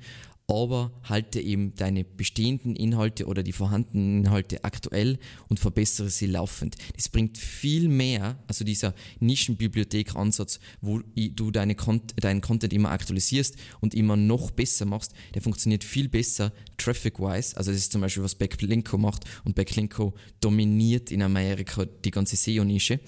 aber 0.49 0.91
halte 1.03 1.39
eben 1.39 1.75
deine 1.75 2.03
bestehenden 2.03 2.75
Inhalte 2.75 3.27
oder 3.27 3.43
die 3.43 3.51
vorhandenen 3.51 4.25
Inhalte 4.25 4.63
aktuell 4.63 5.19
und 5.47 5.59
verbessere 5.59 6.09
sie 6.09 6.25
laufend. 6.25 6.75
Das 6.95 7.07
bringt 7.07 7.37
viel 7.37 7.87
mehr, 7.87 8.39
also 8.47 8.65
dieser 8.65 8.95
Nischenbibliothek-Ansatz, 9.19 10.59
wo 10.81 11.01
du 11.15 11.51
deine, 11.51 11.75
deinen 12.15 12.41
Content 12.41 12.73
immer 12.73 12.89
aktualisierst 12.89 13.57
und 13.79 13.93
immer 13.93 14.17
noch 14.17 14.49
besser 14.49 14.85
machst, 14.85 15.13
der 15.35 15.43
funktioniert 15.43 15.83
viel 15.83 16.09
besser 16.09 16.51
traffic-wise. 16.77 17.55
Also 17.55 17.71
das 17.71 17.81
ist 17.81 17.91
zum 17.91 18.01
Beispiel, 18.01 18.23
was 18.23 18.33
Backlinko 18.33 18.97
macht 18.97 19.25
und 19.43 19.53
Backlinko 19.53 20.15
dominiert 20.41 21.11
in 21.11 21.21
Amerika 21.21 21.85
die 21.85 22.11
ganze 22.11 22.35
SEO-Nische, 22.35 22.99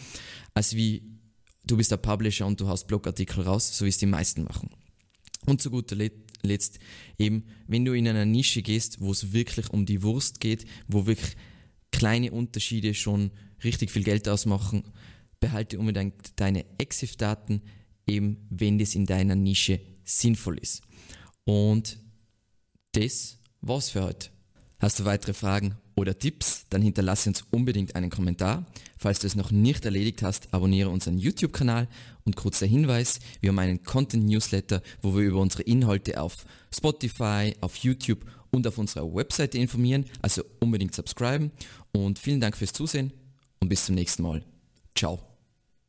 als 0.54 0.75
wie 0.75 1.01
du 1.65 1.75
bist 1.75 1.89
der 1.89 1.97
Publisher 1.97 2.45
und 2.45 2.62
du 2.62 2.67
hast 2.67 2.86
Blogartikel 2.86 3.43
raus, 3.43 3.75
so 3.75 3.86
wie 3.86 3.89
es 3.89 3.97
die 3.97 4.06
meisten 4.06 4.43
machen. 4.43 4.69
Und 5.47 5.60
zu 5.60 5.71
guter 5.71 5.95
Letzt 5.95 6.31
eben, 7.17 7.45
wenn 7.67 7.86
du 7.86 7.93
in 7.93 8.08
einer 8.08 8.25
Nische 8.25 8.62
gehst, 8.62 9.01
wo 9.01 9.12
es 9.12 9.34
wirklich 9.34 9.69
um 9.69 9.86
die 9.86 10.01
Wurst 10.04 10.39
geht, 10.39 10.65
wo 10.88 11.06
wirklich 11.06 11.36
kleine 11.91 12.32
Unterschiede 12.32 12.93
schon 12.93 13.32
richtig 13.63 13.91
viel 13.91 14.04
Geld 14.04 14.27
ausmachen, 14.27 14.84
behalte 15.39 15.80
unbedingt 15.80 16.39
deine 16.39 16.65
EXIF-Daten, 16.77 17.62
eben 18.08 18.47
wenn 18.49 18.80
das 18.80 18.95
in 18.95 19.06
deiner 19.06 19.36
Nische 19.36 19.82
sinnvoll 20.04 20.58
ist. 20.60 20.82
Und 21.43 21.99
das 22.93 23.39
war's 23.62 23.89
für 23.89 24.04
heute. 24.04 24.30
Hast 24.82 25.00
du 25.00 25.06
weitere 25.06 25.34
Fragen 25.34 25.76
oder 25.96 26.17
Tipps, 26.17 26.65
dann 26.72 26.82
hinterlasse 26.82 27.30
uns 27.30 27.44
unbedingt 27.52 27.96
einen 27.96 28.10
Kommentar. 28.10 28.65
Falls 28.98 29.20
du 29.20 29.28
es 29.28 29.36
noch 29.36 29.52
nicht 29.52 29.86
erledigt 29.86 30.24
hast, 30.24 30.52
abonniere 30.52 30.89
unseren 30.89 31.20
YouTube-Kanal 31.20 31.88
und 32.26 32.36
kurzer 32.36 32.65
Hinweis, 32.65 33.20
wir 33.41 33.50
haben 33.50 33.60
einen 33.60 33.84
Content-Newsletter, 33.84 34.82
wo 35.04 35.15
wir 35.15 35.22
über 35.22 35.39
unsere 35.39 35.62
Inhalte 35.62 36.20
auf 36.20 36.46
Spotify, 36.76 37.54
auf 37.62 37.76
YouTube 37.76 38.26
und 38.50 38.65
auf 38.65 38.80
unserer 38.80 39.13
Webseite 39.13 39.60
informieren, 39.60 40.06
also 40.20 40.44
unbedingt 40.60 40.96
subscriben 40.96 41.52
und 41.91 42.17
vielen 42.17 42.41
Dank 42.41 42.58
fürs 42.58 42.74
Zusehen 42.74 43.13
und 43.60 43.70
bis 43.70 43.86
zum 43.86 43.94
nächsten 43.94 44.24
Mal. 44.24 44.44
Ciao. 44.96 45.31